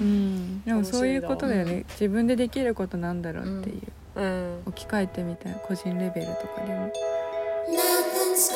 [0.00, 0.62] うん。
[0.64, 1.84] でもそういうことだよね。
[1.90, 6.92] 自分でできることなんだろうっていう、うん、置き換えてみたい個人レベルとかでも。
[7.68, 8.50] Nothing's